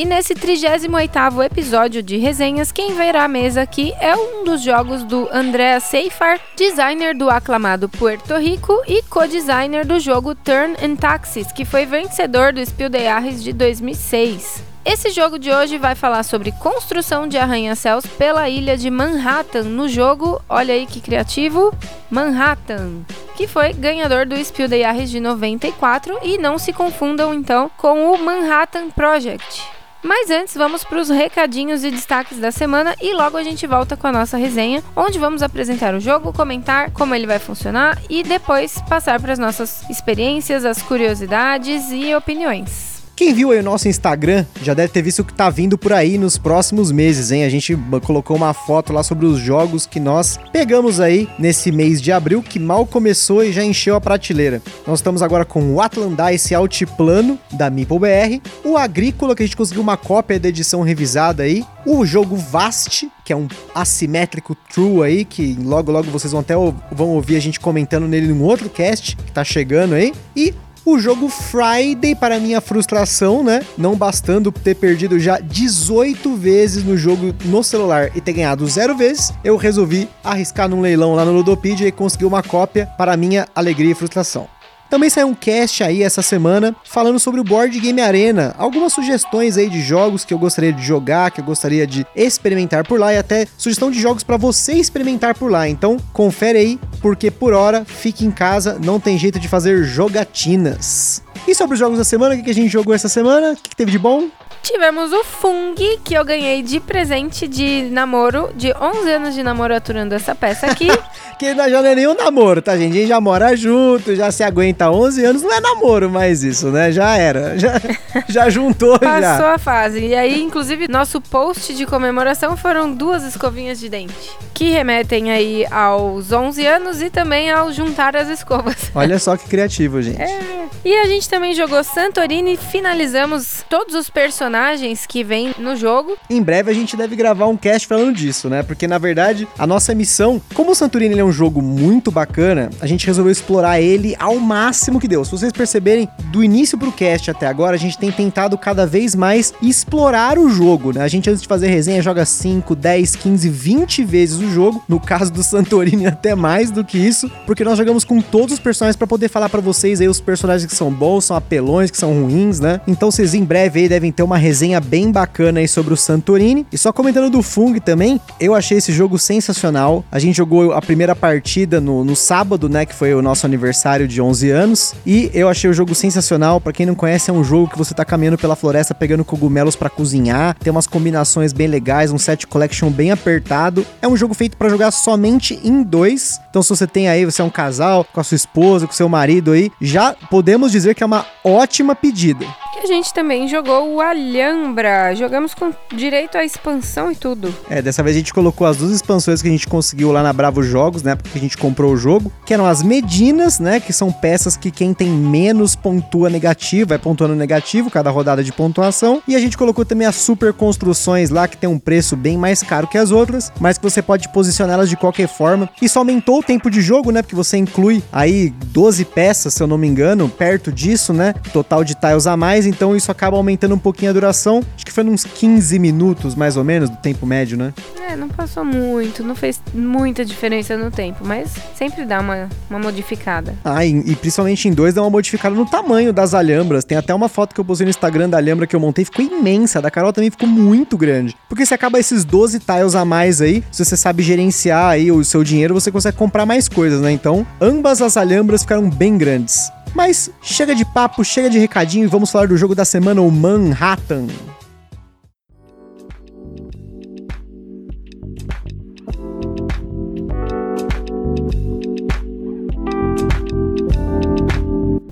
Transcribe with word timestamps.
E 0.00 0.04
nesse 0.06 0.34
38º 0.34 1.44
episódio 1.44 2.02
de 2.02 2.16
resenhas, 2.16 2.72
quem 2.72 2.94
verá 2.94 3.24
a 3.24 3.28
mesa 3.28 3.60
aqui 3.60 3.92
é 4.00 4.16
um 4.16 4.44
dos 4.44 4.62
jogos 4.62 5.04
do 5.04 5.28
Andrea 5.30 5.78
Seifar, 5.78 6.40
designer 6.56 7.14
do 7.14 7.28
aclamado 7.28 7.86
Puerto 7.86 8.34
Rico 8.38 8.72
e 8.88 9.02
co-designer 9.02 9.84
do 9.84 10.00
jogo 10.00 10.34
Turn 10.34 10.74
and 10.82 10.96
Taxis, 10.96 11.52
que 11.52 11.66
foi 11.66 11.84
vencedor 11.84 12.50
do 12.50 12.64
Spiel 12.64 12.88
des 12.88 13.02
Jahres 13.02 13.44
de 13.44 13.52
2006. 13.52 14.64
Esse 14.86 15.10
jogo 15.10 15.38
de 15.38 15.52
hoje 15.52 15.76
vai 15.76 15.94
falar 15.94 16.22
sobre 16.22 16.50
construção 16.50 17.28
de 17.28 17.36
arranha-céus 17.36 18.06
pela 18.06 18.48
ilha 18.48 18.78
de 18.78 18.88
Manhattan 18.88 19.64
no 19.64 19.86
jogo, 19.86 20.40
olha 20.48 20.72
aí 20.72 20.86
que 20.86 21.02
criativo, 21.02 21.74
Manhattan, 22.10 23.02
que 23.36 23.46
foi 23.46 23.74
ganhador 23.74 24.24
do 24.24 24.42
Spiel 24.42 24.66
des 24.66 24.80
Jahres 24.80 25.10
de 25.10 25.20
94 25.20 26.20
e 26.22 26.38
não 26.38 26.56
se 26.56 26.72
confundam 26.72 27.34
então 27.34 27.70
com 27.76 28.10
o 28.14 28.16
Manhattan 28.16 28.88
Project. 28.88 29.79
Mas 30.02 30.30
antes, 30.30 30.54
vamos 30.54 30.82
para 30.82 31.00
os 31.00 31.10
recadinhos 31.10 31.84
e 31.84 31.90
destaques 31.90 32.38
da 32.38 32.50
semana 32.50 32.96
e 33.02 33.12
logo 33.12 33.36
a 33.36 33.42
gente 33.42 33.66
volta 33.66 33.96
com 33.96 34.06
a 34.06 34.12
nossa 34.12 34.36
resenha, 34.36 34.82
onde 34.96 35.18
vamos 35.18 35.42
apresentar 35.42 35.94
o 35.94 36.00
jogo, 36.00 36.32
comentar 36.32 36.90
como 36.90 37.14
ele 37.14 37.26
vai 37.26 37.38
funcionar 37.38 37.98
e 38.08 38.22
depois 38.22 38.80
passar 38.88 39.20
para 39.20 39.32
as 39.32 39.38
nossas 39.38 39.88
experiências, 39.90 40.64
as 40.64 40.80
curiosidades 40.80 41.90
e 41.90 42.14
opiniões. 42.14 42.99
Quem 43.20 43.34
viu 43.34 43.50
aí 43.50 43.58
o 43.58 43.62
nosso 43.62 43.86
Instagram 43.86 44.46
já 44.62 44.72
deve 44.72 44.94
ter 44.94 45.02
visto 45.02 45.18
o 45.18 45.24
que 45.26 45.34
tá 45.34 45.50
vindo 45.50 45.76
por 45.76 45.92
aí 45.92 46.16
nos 46.16 46.38
próximos 46.38 46.90
meses, 46.90 47.30
hein? 47.30 47.44
A 47.44 47.50
gente 47.50 47.76
colocou 48.02 48.34
uma 48.34 48.54
foto 48.54 48.94
lá 48.94 49.02
sobre 49.02 49.26
os 49.26 49.38
jogos 49.38 49.84
que 49.84 50.00
nós 50.00 50.40
pegamos 50.50 51.00
aí 51.00 51.28
nesse 51.38 51.70
mês 51.70 52.00
de 52.00 52.10
abril, 52.10 52.42
que 52.42 52.58
mal 52.58 52.86
começou 52.86 53.44
e 53.44 53.52
já 53.52 53.62
encheu 53.62 53.94
a 53.94 54.00
prateleira. 54.00 54.62
Nós 54.86 55.00
estamos 55.00 55.20
agora 55.20 55.44
com 55.44 55.74
o 55.74 55.82
Atlandice 55.82 56.54
Altiplano, 56.54 57.38
da 57.52 57.68
Meeple 57.68 57.98
BR, 57.98 58.40
o 58.64 58.78
Agrícola, 58.78 59.36
que 59.36 59.42
a 59.42 59.46
gente 59.46 59.54
conseguiu 59.54 59.82
uma 59.82 59.98
cópia 59.98 60.40
da 60.40 60.48
edição 60.48 60.80
revisada 60.80 61.42
aí, 61.42 61.62
o 61.84 62.06
jogo 62.06 62.36
Vast, 62.36 63.06
que 63.22 63.34
é 63.34 63.36
um 63.36 63.48
assimétrico 63.74 64.56
true 64.72 65.04
aí, 65.04 65.24
que 65.26 65.58
logo 65.62 65.92
logo 65.92 66.10
vocês 66.10 66.32
vão 66.32 66.40
até 66.40 66.54
vão 66.90 67.10
ouvir 67.10 67.36
a 67.36 67.40
gente 67.40 67.60
comentando 67.60 68.08
nele 68.08 68.28
num 68.28 68.42
outro 68.42 68.70
cast 68.70 69.14
que 69.14 69.30
tá 69.30 69.44
chegando 69.44 69.92
aí, 69.92 70.14
e 70.34 70.54
o 70.84 70.98
jogo 70.98 71.28
Friday, 71.28 72.14
para 72.14 72.38
minha 72.38 72.60
frustração, 72.60 73.42
né? 73.42 73.62
Não 73.76 73.96
bastando 73.96 74.50
ter 74.50 74.74
perdido 74.74 75.18
já 75.18 75.38
18 75.38 76.34
vezes 76.36 76.84
no 76.84 76.96
jogo 76.96 77.34
no 77.44 77.62
celular 77.62 78.10
e 78.14 78.20
ter 78.20 78.32
ganhado 78.32 78.66
zero 78.66 78.96
vezes, 78.96 79.32
eu 79.44 79.56
resolvi 79.56 80.08
arriscar 80.22 80.68
num 80.68 80.80
leilão 80.80 81.14
lá 81.14 81.24
no 81.24 81.32
Ludopedia 81.32 81.88
e 81.88 81.92
conseguir 81.92 82.24
uma 82.24 82.42
cópia 82.42 82.86
para 82.98 83.16
minha 83.16 83.46
alegria 83.54 83.92
e 83.92 83.94
frustração. 83.94 84.59
Também 84.90 85.08
saiu 85.08 85.28
um 85.28 85.34
cast 85.34 85.84
aí 85.84 86.02
essa 86.02 86.20
semana 86.20 86.74
falando 86.84 87.20
sobre 87.20 87.40
o 87.40 87.44
Board 87.44 87.78
Game 87.78 88.00
Arena. 88.00 88.56
Algumas 88.58 88.92
sugestões 88.92 89.56
aí 89.56 89.70
de 89.70 89.80
jogos 89.80 90.24
que 90.24 90.34
eu 90.34 90.38
gostaria 90.38 90.72
de 90.72 90.82
jogar, 90.82 91.30
que 91.30 91.40
eu 91.40 91.44
gostaria 91.44 91.86
de 91.86 92.04
experimentar 92.14 92.84
por 92.84 92.98
lá 92.98 93.14
e 93.14 93.18
até 93.18 93.46
sugestão 93.56 93.88
de 93.88 94.00
jogos 94.00 94.24
para 94.24 94.36
você 94.36 94.72
experimentar 94.72 95.36
por 95.36 95.48
lá. 95.48 95.68
Então, 95.68 95.96
confere 96.12 96.58
aí, 96.58 96.80
porque 97.00 97.30
por 97.30 97.52
hora 97.52 97.84
fique 97.84 98.26
em 98.26 98.32
casa, 98.32 98.80
não 98.84 98.98
tem 98.98 99.16
jeito 99.16 99.38
de 99.38 99.46
fazer 99.46 99.84
jogatinas. 99.84 101.22
E 101.46 101.54
sobre 101.54 101.74
os 101.74 101.80
jogos 101.80 101.96
da 101.96 102.04
semana, 102.04 102.34
o 102.34 102.42
que 102.42 102.50
a 102.50 102.54
gente 102.54 102.68
jogou 102.68 102.92
essa 102.92 103.08
semana? 103.08 103.52
O 103.52 103.56
que 103.56 103.76
teve 103.76 103.92
de 103.92 103.98
bom? 103.98 104.28
Tivemos 104.62 105.10
o 105.12 105.24
Fung, 105.24 105.74
que 106.04 106.14
eu 106.14 106.24
ganhei 106.24 106.62
de 106.62 106.78
presente 106.80 107.48
de 107.48 107.88
namoro, 107.90 108.50
de 108.54 108.72
11 108.72 109.10
anos 109.10 109.34
de 109.34 109.42
namoro 109.42 109.74
aturando 109.74 110.14
essa 110.14 110.34
peça 110.34 110.66
aqui. 110.66 110.88
que 111.38 111.54
já 111.54 111.82
não 111.82 111.88
é 111.88 111.94
nenhum 111.94 112.14
namoro, 112.14 112.60
tá, 112.60 112.76
gente? 112.76 112.92
A 112.92 113.00
gente 113.00 113.08
já 113.08 113.20
mora 113.20 113.56
junto, 113.56 114.14
já 114.14 114.30
se 114.30 114.42
aguenta 114.42 114.79
11 114.88 115.24
anos, 115.24 115.42
não 115.42 115.52
é 115.52 115.60
namoro 115.60 116.08
mais 116.08 116.44
isso, 116.44 116.68
né? 116.68 116.92
Já 116.92 117.16
era, 117.16 117.58
já, 117.58 117.72
já 118.28 118.48
juntou 118.48 118.96
Passou 119.00 119.20
já. 119.20 119.30
Passou 119.32 119.46
a 119.46 119.58
fase. 119.58 119.98
E 119.98 120.14
aí, 120.14 120.40
inclusive, 120.40 120.86
nosso 120.86 121.20
post 121.20 121.74
de 121.74 121.84
comemoração 121.84 122.56
foram 122.56 122.94
duas 122.94 123.24
escovinhas 123.24 123.80
de 123.80 123.88
dente, 123.88 124.14
que 124.54 124.70
remetem 124.70 125.32
aí 125.32 125.66
aos 125.70 126.30
11 126.30 126.64
anos 126.64 127.02
e 127.02 127.10
também 127.10 127.50
ao 127.50 127.72
juntar 127.72 128.14
as 128.14 128.28
escovas. 128.28 128.76
Olha 128.94 129.18
só 129.18 129.36
que 129.36 129.48
criativo, 129.48 130.00
gente. 130.00 130.22
É. 130.22 130.59
E 130.84 130.94
a 130.94 131.06
gente 131.06 131.28
também 131.28 131.54
jogou 131.54 131.84
Santorini 131.84 132.54
e 132.54 132.56
finalizamos 132.56 133.64
todos 133.68 133.94
os 133.94 134.08
personagens 134.08 135.04
que 135.06 135.22
vem 135.22 135.54
no 135.58 135.76
jogo. 135.76 136.16
Em 136.28 136.42
breve 136.42 136.70
a 136.70 136.74
gente 136.74 136.96
deve 136.96 137.14
gravar 137.14 137.46
um 137.46 137.56
cast 137.56 137.86
falando 137.86 138.14
disso, 138.14 138.48
né? 138.48 138.62
Porque 138.62 138.88
na 138.88 138.96
verdade 138.96 139.46
a 139.58 139.66
nossa 139.66 139.94
missão, 139.94 140.40
como 140.54 140.70
o 140.70 140.74
Santorini 140.74 141.18
é 141.18 141.24
um 141.24 141.32
jogo 141.32 141.60
muito 141.60 142.10
bacana, 142.10 142.70
a 142.80 142.86
gente 142.86 143.06
resolveu 143.06 143.30
explorar 143.30 143.80
ele 143.80 144.16
ao 144.18 144.36
máximo 144.38 144.98
que 144.98 145.06
deu. 145.06 145.24
Se 145.24 145.32
vocês 145.32 145.52
perceberem, 145.52 146.08
do 146.32 146.42
início 146.42 146.78
pro 146.78 146.92
cast 146.92 147.30
até 147.30 147.46
agora, 147.46 147.76
a 147.76 147.78
gente 147.78 147.98
tem 147.98 148.10
tentado 148.10 148.56
cada 148.56 148.86
vez 148.86 149.14
mais 149.14 149.52
explorar 149.60 150.38
o 150.38 150.48
jogo, 150.48 150.92
né? 150.92 151.02
A 151.02 151.08
gente 151.08 151.28
antes 151.28 151.42
de 151.42 151.48
fazer 151.48 151.68
resenha 151.68 152.00
joga 152.00 152.24
5, 152.24 152.74
10, 152.74 153.16
15, 153.16 153.48
20 153.48 154.04
vezes 154.04 154.38
o 154.38 154.50
jogo. 154.50 154.82
No 154.88 154.98
caso 154.98 155.30
do 155.32 155.42
Santorini 155.42 156.06
até 156.08 156.34
mais 156.34 156.70
do 156.70 156.84
que 156.84 156.96
isso, 156.96 157.30
porque 157.44 157.64
nós 157.64 157.76
jogamos 157.76 158.04
com 158.04 158.20
todos 158.20 158.54
os 158.54 158.60
personagens 158.60 158.96
para 158.96 159.06
poder 159.06 159.28
falar 159.28 159.48
para 159.48 159.60
vocês 159.60 160.00
aí 160.00 160.08
os 160.08 160.20
personagens 160.20 160.59
que 160.66 160.74
são 160.74 160.90
bons, 160.90 161.24
são 161.24 161.36
apelões, 161.36 161.90
que 161.90 161.96
são 161.96 162.12
ruins, 162.12 162.60
né? 162.60 162.80
Então 162.86 163.10
vocês 163.10 163.34
em 163.34 163.44
breve 163.44 163.80
aí 163.80 163.88
devem 163.88 164.12
ter 164.12 164.22
uma 164.22 164.36
resenha 164.36 164.80
bem 164.80 165.10
bacana 165.10 165.60
aí 165.60 165.68
sobre 165.68 165.94
o 165.94 165.96
Santorini. 165.96 166.66
E 166.72 166.78
só 166.78 166.92
comentando 166.92 167.30
do 167.30 167.42
Fung 167.42 167.78
também, 167.80 168.20
eu 168.38 168.54
achei 168.54 168.78
esse 168.78 168.92
jogo 168.92 169.18
sensacional. 169.18 170.04
A 170.10 170.18
gente 170.18 170.36
jogou 170.36 170.72
a 170.72 170.80
primeira 170.80 171.14
partida 171.14 171.80
no, 171.80 172.04
no 172.04 172.16
sábado, 172.16 172.68
né, 172.68 172.84
que 172.86 172.94
foi 172.94 173.14
o 173.14 173.22
nosso 173.22 173.46
aniversário 173.46 174.06
de 174.06 174.20
11 174.20 174.50
anos, 174.50 174.94
e 175.06 175.30
eu 175.32 175.48
achei 175.48 175.68
o 175.70 175.72
jogo 175.72 175.94
sensacional. 175.94 176.60
Para 176.60 176.72
quem 176.72 176.86
não 176.86 176.94
conhece, 176.94 177.30
é 177.30 177.32
um 177.32 177.44
jogo 177.44 177.68
que 177.68 177.78
você 177.78 177.94
tá 177.94 178.04
caminhando 178.04 178.38
pela 178.38 178.56
floresta 178.56 178.94
pegando 178.94 179.24
cogumelos 179.24 179.76
para 179.76 179.88
cozinhar, 179.90 180.56
tem 180.58 180.70
umas 180.70 180.86
combinações 180.86 181.52
bem 181.52 181.66
legais, 181.66 182.12
um 182.12 182.18
set 182.18 182.46
collection 182.46 182.90
bem 182.90 183.10
apertado. 183.10 183.86
É 184.02 184.08
um 184.08 184.16
jogo 184.16 184.34
feito 184.34 184.56
para 184.56 184.68
jogar 184.68 184.90
somente 184.90 185.58
em 185.64 185.82
dois. 185.82 186.40
Então 186.50 186.62
se 186.62 186.68
você 186.68 186.86
tem 186.86 187.08
aí, 187.08 187.24
você 187.24 187.40
é 187.42 187.44
um 187.44 187.50
casal 187.50 188.04
com 188.04 188.20
a 188.20 188.24
sua 188.24 188.36
esposa, 188.36 188.86
com 188.86 188.92
seu 188.92 189.08
marido 189.08 189.52
aí, 189.52 189.70
já 189.80 190.14
podemos 190.50 190.72
dizer 190.72 190.96
que 190.96 191.02
é 191.04 191.06
uma 191.06 191.24
ótima 191.44 191.94
pedida. 191.94 192.44
E 192.76 192.80
a 192.82 192.86
gente 192.86 193.12
também 193.12 193.46
jogou 193.46 193.94
o 193.94 194.00
Alhambra. 194.00 195.14
Jogamos 195.14 195.54
com 195.54 195.72
direito 195.94 196.38
à 196.38 196.44
expansão 196.44 197.12
e 197.12 197.14
tudo. 197.14 197.54
É, 197.68 197.82
dessa 197.82 198.02
vez 198.02 198.16
a 198.16 198.18
gente 198.18 198.32
colocou 198.32 198.66
as 198.66 198.78
duas 198.78 198.90
expansões 198.90 199.42
que 199.42 199.48
a 199.48 199.50
gente 199.50 199.68
conseguiu 199.68 200.10
lá 200.10 200.22
na 200.22 200.32
Bravo 200.32 200.62
Jogos, 200.62 201.02
né? 201.02 201.14
Porque 201.14 201.36
a 201.36 201.40
gente 201.40 201.58
comprou 201.58 201.92
o 201.92 201.96
jogo, 201.96 202.32
que 202.46 202.54
eram 202.54 202.64
as 202.64 202.82
Medinas, 202.82 203.60
né? 203.60 203.80
Que 203.80 203.92
são 203.92 204.10
peças 204.10 204.56
que 204.56 204.70
quem 204.70 204.94
tem 204.94 205.08
menos 205.08 205.76
pontua 205.76 206.30
negativo, 206.30 206.88
vai 206.88 206.98
pontuando 206.98 207.34
negativo 207.34 207.90
cada 207.90 208.10
rodada 208.10 208.42
de 208.42 208.52
pontuação. 208.52 209.22
E 209.28 209.36
a 209.36 209.38
gente 209.38 209.58
colocou 209.58 209.84
também 209.84 210.06
as 210.06 210.16
super 210.16 210.52
construções 210.52 211.28
lá, 211.30 211.46
que 211.46 211.56
tem 211.56 211.68
um 211.68 211.78
preço 211.78 212.16
bem 212.16 212.38
mais 212.38 212.62
caro 212.62 212.86
que 212.86 212.96
as 212.96 213.10
outras, 213.10 213.52
mas 213.60 213.78
que 213.78 213.84
você 213.84 214.00
pode 214.00 214.28
posicioná-las 214.30 214.88
de 214.88 214.96
qualquer 214.96 215.28
forma. 215.28 215.68
Isso 215.82 215.98
aumentou 215.98 216.38
o 216.38 216.42
tempo 216.42 216.70
de 216.70 216.80
jogo, 216.80 217.10
né? 217.10 217.20
Porque 217.20 217.36
você 217.36 217.56
inclui 217.56 218.02
aí 218.10 218.50
12 218.66 219.04
peças, 219.04 219.52
se 219.52 219.62
eu 219.62 219.66
não 219.66 219.76
me 219.76 219.86
engano, 219.86 220.28
perto 220.40 220.72
disso, 220.72 221.12
né? 221.12 221.34
Total 221.52 221.84
de 221.84 221.94
tiles 221.94 222.26
a 222.26 222.34
mais 222.34 222.64
então 222.64 222.96
isso 222.96 223.12
acaba 223.12 223.36
aumentando 223.36 223.74
um 223.74 223.78
pouquinho 223.78 224.10
a 224.10 224.14
duração. 224.14 224.62
Acho 224.74 224.86
que 224.86 224.90
foi 224.90 225.04
uns 225.04 225.22
15 225.22 225.78
minutos, 225.78 226.34
mais 226.34 226.56
ou 226.56 226.64
menos, 226.64 226.88
do 226.88 226.96
tempo 226.96 227.26
médio, 227.26 227.58
né? 227.58 227.74
É, 228.08 228.16
não 228.16 228.26
passou 228.26 228.64
muito, 228.64 229.22
não 229.22 229.34
fez 229.34 229.60
muita 229.74 230.24
diferença 230.24 230.78
no 230.78 230.90
tempo, 230.90 231.26
mas 231.26 231.52
sempre 231.74 232.06
dá 232.06 232.20
uma, 232.20 232.48
uma 232.70 232.78
modificada. 232.78 233.54
Ah, 233.62 233.84
e, 233.84 233.90
e 233.90 234.16
principalmente 234.16 234.66
em 234.66 234.72
dois 234.72 234.94
dá 234.94 235.02
uma 235.02 235.10
modificada 235.10 235.54
no 235.54 235.66
tamanho 235.66 236.10
das 236.10 236.32
alhambras. 236.32 236.86
Tem 236.86 236.96
até 236.96 237.14
uma 237.14 237.28
foto 237.28 237.54
que 237.54 237.60
eu 237.60 237.64
postei 237.64 237.84
no 237.84 237.90
Instagram 237.90 238.30
da 238.30 238.38
alhambra 238.38 238.66
que 238.66 238.74
eu 238.74 238.80
montei, 238.80 239.04
ficou 239.04 239.22
imensa. 239.22 239.78
A 239.78 239.82
da 239.82 239.90
Carol 239.90 240.10
também 240.10 240.30
ficou 240.30 240.48
muito 240.48 240.96
grande. 240.96 241.36
Porque 241.50 241.66
se 241.66 241.74
acaba 241.74 241.98
esses 241.98 242.24
12 242.24 242.60
tiles 242.60 242.94
a 242.94 243.04
mais 243.04 243.42
aí, 243.42 243.62
se 243.70 243.84
você 243.84 243.94
sabe 243.94 244.22
gerenciar 244.22 244.88
aí 244.88 245.12
o 245.12 245.22
seu 245.22 245.44
dinheiro, 245.44 245.74
você 245.74 245.90
consegue 245.90 246.16
comprar 246.16 246.46
mais 246.46 246.66
coisas, 246.66 247.02
né? 247.02 247.12
Então, 247.12 247.46
ambas 247.60 248.00
as 248.00 248.16
alhambras 248.16 248.62
ficaram 248.62 248.88
bem 248.88 249.18
grandes. 249.18 249.70
Mas 249.94 250.30
chega 250.42 250.74
de 250.74 250.84
papo, 250.84 251.24
chega 251.24 251.50
de 251.50 251.58
recadinho 251.58 252.04
e 252.04 252.08
vamos 252.08 252.30
falar 252.30 252.46
do 252.46 252.56
jogo 252.56 252.74
da 252.74 252.84
semana, 252.84 253.20
o 253.20 253.30
Manhattan. 253.30 254.26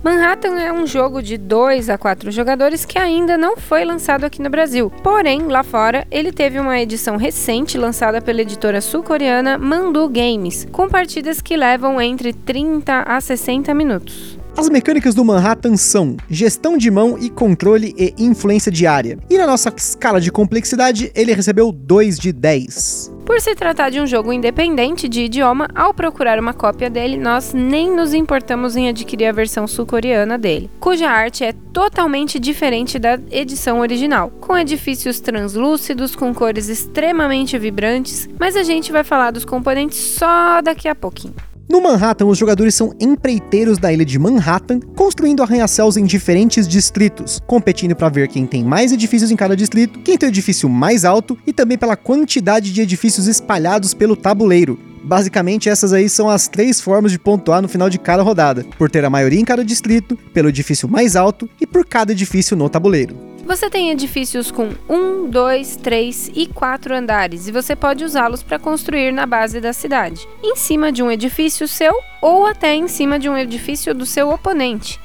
Manhattan 0.01 0.59
é 0.59 0.71
um 0.71 0.87
jogo 0.87 1.21
de 1.21 1.37
2 1.37 1.89
a 1.89 1.97
4 1.97 2.31
jogadores 2.31 2.85
que 2.85 2.97
ainda 2.97 3.37
não 3.37 3.57
foi 3.57 3.83
lançado 3.83 4.23
aqui 4.23 4.41
no 4.41 4.49
Brasil. 4.49 4.89
Porém, 5.03 5.41
lá 5.47 5.61
fora, 5.61 6.07
ele 6.09 6.31
teve 6.31 6.57
uma 6.57 6.79
edição 6.79 7.17
recente 7.17 7.77
lançada 7.77 8.21
pela 8.21 8.41
editora 8.41 8.79
sul-coreana 8.79 9.57
Mandu 9.57 10.07
Games, 10.07 10.65
com 10.71 10.87
partidas 10.87 11.41
que 11.41 11.57
levam 11.57 12.01
entre 12.01 12.33
30 12.33 13.03
a 13.03 13.19
60 13.19 13.73
minutos. 13.73 14.38
As 14.59 14.67
mecânicas 14.67 15.15
do 15.15 15.23
Manhattan 15.23 15.77
são 15.77 16.17
gestão 16.29 16.77
de 16.77 16.91
mão 16.91 17.17
e 17.17 17.29
controle 17.29 17.95
e 17.97 18.13
influência 18.17 18.69
diária. 18.69 19.17
E 19.29 19.37
na 19.37 19.47
nossa 19.47 19.73
escala 19.73 20.19
de 20.19 20.29
complexidade, 20.29 21.09
ele 21.15 21.33
recebeu 21.33 21.71
2 21.71 22.19
de 22.19 22.33
10. 22.33 23.13
Por 23.25 23.39
se 23.39 23.55
tratar 23.55 23.89
de 23.89 24.01
um 24.01 24.05
jogo 24.05 24.33
independente 24.33 25.07
de 25.07 25.21
idioma, 25.21 25.69
ao 25.73 25.93
procurar 25.93 26.37
uma 26.37 26.53
cópia 26.53 26.89
dele, 26.89 27.15
nós 27.15 27.53
nem 27.53 27.95
nos 27.95 28.13
importamos 28.13 28.75
em 28.75 28.89
adquirir 28.89 29.27
a 29.27 29.31
versão 29.31 29.65
sul-coreana 29.65 30.37
dele, 30.37 30.69
cuja 30.77 31.09
arte 31.09 31.45
é 31.45 31.53
totalmente 31.53 32.37
diferente 32.37 32.99
da 32.99 33.17
edição 33.31 33.79
original, 33.79 34.29
com 34.41 34.57
edifícios 34.57 35.21
translúcidos, 35.21 36.17
com 36.17 36.33
cores 36.33 36.67
extremamente 36.67 37.57
vibrantes, 37.57 38.27
mas 38.37 38.57
a 38.57 38.63
gente 38.63 38.91
vai 38.91 39.05
falar 39.05 39.31
dos 39.31 39.45
componentes 39.45 39.99
só 39.99 40.61
daqui 40.61 40.89
a 40.89 40.95
pouquinho. 40.95 41.35
No 41.69 41.79
Manhattan, 41.79 42.25
os 42.25 42.35
jogadores 42.35 42.73
são 42.73 42.95
empreiteiros 42.99 43.77
da 43.77 43.93
ilha 43.93 44.03
de 44.03 44.17
Manhattan, 44.17 44.79
construindo 44.95 45.43
arranha-céus 45.43 45.97
em 45.97 46.03
diferentes 46.03 46.67
distritos, 46.67 47.39
competindo 47.45 47.95
para 47.95 48.09
ver 48.09 48.27
quem 48.27 48.47
tem 48.47 48.63
mais 48.63 48.91
edifícios 48.91 49.29
em 49.29 49.35
cada 49.35 49.55
distrito, 49.55 49.99
quem 49.99 50.17
tem 50.17 50.29
o 50.29 50.31
edifício 50.31 50.67
mais 50.67 51.05
alto 51.05 51.37
e 51.45 51.53
também 51.53 51.77
pela 51.77 51.95
quantidade 51.95 52.73
de 52.73 52.81
edifícios 52.81 53.27
espalhados 53.27 53.93
pelo 53.93 54.15
tabuleiro. 54.15 54.79
Basicamente, 55.03 55.69
essas 55.69 55.93
aí 55.93 56.09
são 56.09 56.27
as 56.27 56.47
três 56.47 56.81
formas 56.81 57.11
de 57.11 57.19
pontuar 57.19 57.61
no 57.61 57.69
final 57.69 57.87
de 57.87 57.99
cada 57.99 58.23
rodada: 58.23 58.65
por 58.75 58.89
ter 58.89 59.05
a 59.05 59.09
maioria 59.09 59.39
em 59.39 59.45
cada 59.45 59.63
distrito, 59.63 60.17
pelo 60.33 60.49
edifício 60.49 60.89
mais 60.89 61.15
alto 61.15 61.47
e 61.61 61.67
por 61.67 61.85
cada 61.85 62.13
edifício 62.13 62.57
no 62.57 62.67
tabuleiro. 62.67 63.28
Você 63.49 63.67
tem 63.67 63.89
edifícios 63.89 64.51
com 64.51 64.69
1, 64.87 65.27
2, 65.27 65.77
3 65.77 66.31
e 66.35 66.45
4 66.45 66.95
andares 66.95 67.47
e 67.47 67.51
você 67.51 67.75
pode 67.75 68.05
usá-los 68.05 68.43
para 68.43 68.59
construir 68.59 69.11
na 69.11 69.25
base 69.25 69.59
da 69.59 69.73
cidade, 69.73 70.27
em 70.43 70.55
cima 70.55 70.91
de 70.91 71.01
um 71.01 71.09
edifício 71.09 71.67
seu 71.67 71.91
ou 72.21 72.45
até 72.45 72.75
em 72.75 72.87
cima 72.87 73.17
de 73.17 73.27
um 73.27 73.35
edifício 73.35 73.91
do 73.95 74.05
seu 74.05 74.29
oponente. 74.29 74.99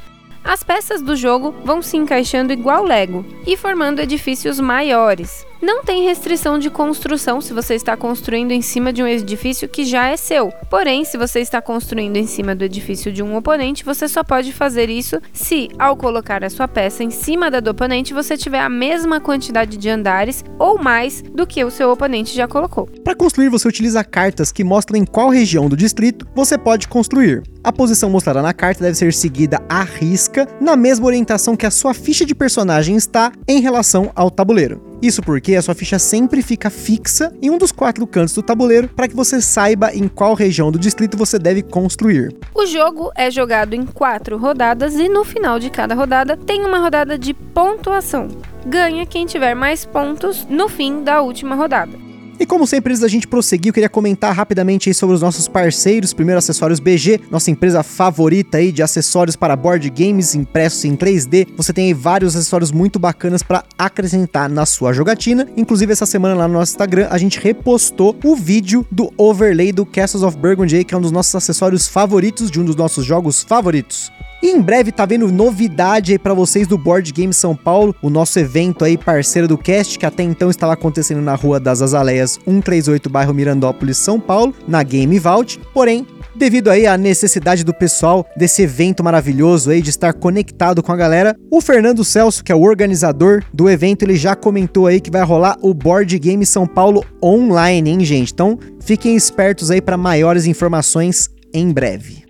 As 0.45 0.63
peças 0.63 1.01
do 1.01 1.17
jogo 1.17 1.55
vão 1.65 1.81
se 1.81 1.97
encaixando 1.97 2.53
igual 2.53 2.85
Lego 2.85 3.25
e 3.47 3.57
formando 3.57 4.01
edifícios 4.01 4.61
maiores. 4.61 5.47
Não 5.65 5.83
tem 5.83 6.05
restrição 6.05 6.59
de 6.59 6.69
construção 6.69 7.41
se 7.41 7.55
você 7.55 7.75
está 7.75 7.97
construindo 7.97 8.51
em 8.51 8.61
cima 8.61 8.93
de 8.93 9.03
um 9.03 9.07
edifício 9.07 9.67
que 9.67 9.83
já 9.83 10.09
é 10.09 10.15
seu. 10.15 10.53
Porém, 10.69 11.07
se 11.07 11.17
você 11.17 11.41
está 11.41 11.63
construindo 11.63 12.19
em 12.19 12.27
cima 12.27 12.55
do 12.55 12.65
edifício 12.65 13.11
de 13.11 13.23
um 13.23 13.35
oponente, 13.35 13.83
você 13.83 14.07
só 14.07 14.23
pode 14.23 14.53
fazer 14.53 14.91
isso 14.91 15.19
se, 15.33 15.71
ao 15.79 15.97
colocar 15.97 16.45
a 16.45 16.51
sua 16.51 16.69
peça 16.69 17.03
em 17.03 17.09
cima 17.09 17.51
da 17.51 17.61
do 17.61 17.71
oponente, 17.71 18.13
você 18.13 18.37
tiver 18.37 18.61
a 18.61 18.69
mesma 18.69 19.23
quantidade 19.23 19.79
de 19.79 19.89
andares 19.89 20.45
ou 20.59 20.79
mais 20.79 21.23
do 21.23 21.47
que 21.47 21.65
o 21.65 21.71
seu 21.71 21.91
oponente 21.91 22.37
já 22.37 22.47
colocou. 22.47 22.87
Para 23.03 23.15
construir, 23.15 23.49
você 23.49 23.67
utiliza 23.67 24.05
cartas 24.05 24.53
que 24.53 24.63
mostram 24.63 24.99
em 24.99 25.07
qual 25.07 25.31
região 25.31 25.67
do 25.67 25.79
distrito 25.79 26.29
você 26.35 26.59
pode 26.59 26.89
construir. 26.89 27.43
A 27.63 27.73
posição 27.73 28.11
mostrada 28.11 28.43
na 28.43 28.53
carta 28.53 28.85
deve 28.85 28.99
ser 28.99 29.15
seguida 29.15 29.63
à 29.67 29.83
risca, 29.83 30.47
na 30.61 30.77
mesma 30.77 31.07
orientação 31.07 31.57
que 31.57 31.65
a 31.65 31.71
sua 31.71 31.95
ficha 31.95 32.27
de 32.27 32.35
personagem 32.35 32.97
está 32.97 33.33
em 33.49 33.63
relação 33.63 34.13
ao 34.15 34.31
tabuleiro. 34.31 34.93
Isso 35.05 35.21
porque 35.21 35.55
a 35.55 35.61
sua 35.61 35.75
ficha 35.75 35.99
sempre 35.99 36.41
fica 36.41 36.71
fixa 36.71 37.31
em 37.43 37.51
um 37.51 37.59
dos 37.59 37.71
quatro 37.71 38.07
cantos 38.07 38.33
do 38.33 38.43
tabuleiro 38.43 38.89
para 38.89 39.07
que 39.07 39.15
você 39.15 39.39
saiba 39.39 39.93
em 39.93 40.09
qual 40.09 40.33
região 40.33 40.73
do 40.73 40.79
distrito 40.79 41.15
você 41.15 41.39
deve 41.39 41.63
construir. 41.63 42.35
O 42.55 42.65
jogo 42.65 43.13
é 43.15 43.31
jogado 43.31 43.75
em 43.75 43.85
quatro 43.85 44.39
rodadas 44.39 44.95
e 44.95 45.07
no 45.07 45.23
final 45.23 45.59
de 45.59 45.69
cada 45.69 45.95
rodada 45.95 46.39
tem 46.39 46.65
uma 46.65 46.79
rodada 46.79 47.19
de 47.19 47.35
pontuação. 47.35 48.29
Ganha 48.65 49.05
quem 49.05 49.27
tiver 49.27 49.55
mais 49.55 49.85
pontos 49.85 50.47
no 50.49 50.71
fim 50.71 51.05
da 51.05 51.21
última 51.21 51.55
rodada. 51.55 52.04
E 52.39 52.45
como 52.45 52.67
sempre, 52.67 52.93
antes 52.93 53.01
da 53.01 53.09
gente 53.09 53.29
prosseguir, 53.29 53.71
eu 53.71 53.73
queria 53.73 53.89
comentar 53.89 54.35
rapidamente 54.35 54.89
aí 54.89 54.95
sobre 54.95 55.15
os 55.15 55.23
nossos 55.23 55.47
parceiros. 55.47 56.13
Primeiro, 56.13 56.39
Acessórios 56.39 56.81
BG, 56.81 57.21
nossa 57.31 57.51
empresa 57.51 57.83
favorita 57.83 58.59
aí 58.59 58.73
de 58.73 58.83
acessórios 58.83 59.37
para 59.37 59.55
board 59.55 59.89
games 59.91 60.35
impressos 60.35 60.85
em 60.85 60.97
3D. 60.97 61.47
Você 61.57 61.73
tem 61.73 61.87
aí 61.87 61.95
vários 61.95 62.35
acessórios 62.35 62.73
muito 62.73 62.99
bacanas 62.99 63.43
para 63.43 63.65
acrescentar 63.79 64.49
na 64.49 64.67
sua 64.67 64.93
jogatina. 64.93 65.49
Inclusive, 65.57 65.93
essa 65.93 66.07
semana 66.07 66.35
lá 66.35 66.49
no 66.49 66.55
nosso 66.55 66.73
Instagram, 66.73 67.07
a 67.09 67.19
gente 67.19 67.39
repostou 67.39 68.17
o 68.25 68.35
vídeo 68.35 68.85
do 68.91 69.13
overlay 69.17 69.71
do 69.71 69.87
Castles 69.87 70.25
of 70.25 70.37
Burgundy, 70.37 70.85
que 70.85 70.93
é 70.93 70.99
um 70.99 71.01
dos 71.01 71.13
nossos 71.13 71.35
acessórios 71.35 71.87
favoritos, 71.87 72.51
de 72.51 72.61
um 72.61 72.65
dos 72.65 72.75
nossos 72.75 73.05
jogos 73.05 73.43
favoritos. 73.45 74.11
E 74.43 74.51
em 74.51 74.61
breve 74.61 74.93
tá 74.93 75.07
vendo 75.07 75.31
novidade 75.33 76.13
aí 76.13 76.19
para 76.19 76.35
vocês 76.35 76.67
do 76.67 76.77
Board 76.77 77.11
Game 77.13 77.33
São 77.33 77.57
Paulo, 77.57 77.95
o 78.03 78.11
nosso 78.11 78.39
evento 78.39 78.85
aí 78.85 78.99
parceiro 78.99 79.49
do 79.49 79.57
cast 79.57 79.99
que 79.99 80.05
até 80.05 80.23
então 80.23 80.51
estava 80.51 80.75
acontecendo 80.75 81.23
na 81.23 81.35
Rua 81.35 81.59
das 81.59 81.81
Azaleias 81.81 82.39
138, 82.45 83.09
bairro 83.09 83.33
Mirandópolis, 83.33 83.97
São 83.97 84.21
Paulo, 84.21 84.55
na 84.69 84.83
Game 84.83 85.19
Vault. 85.19 85.59
Porém, 85.73 86.07
devido 86.35 86.71
aí 86.71 86.87
à 86.87 86.97
necessidade 86.97 87.65
do 87.65 87.73
pessoal 87.73 88.27
desse 88.37 88.63
evento 88.63 89.03
maravilhoso 89.03 89.71
aí 89.71 89.81
de 89.81 89.91
estar 89.91 90.13
conectado 90.13 90.83
com 90.83 90.93
a 90.93 90.97
galera, 90.97 91.37
o 91.51 91.61
Fernando 91.61 92.05
Celso, 92.05 92.43
que 92.43 92.53
é 92.53 92.55
o 92.55 92.63
organizador 92.63 93.43
do 93.53 93.71
evento, 93.71 94.03
ele 94.03 94.17
já 94.17 94.35
comentou 94.35 94.87
aí 94.87 95.01
que 95.01 95.11
vai 95.11 95.23
rolar 95.23 95.57
o 95.63 95.73
Board 95.73 96.19
Game 96.19 96.45
São 96.45 96.67
Paulo 96.67 97.05
online, 97.23 97.91
hein, 97.91 98.05
gente? 98.05 98.33
Então, 98.33 98.59
fiquem 98.81 99.17
espertos 99.17 99.71
aí 99.71 99.81
para 99.81 99.97
maiores 99.97 100.47
informações 100.47 101.31
em 101.53 101.73
breve. 101.73 102.24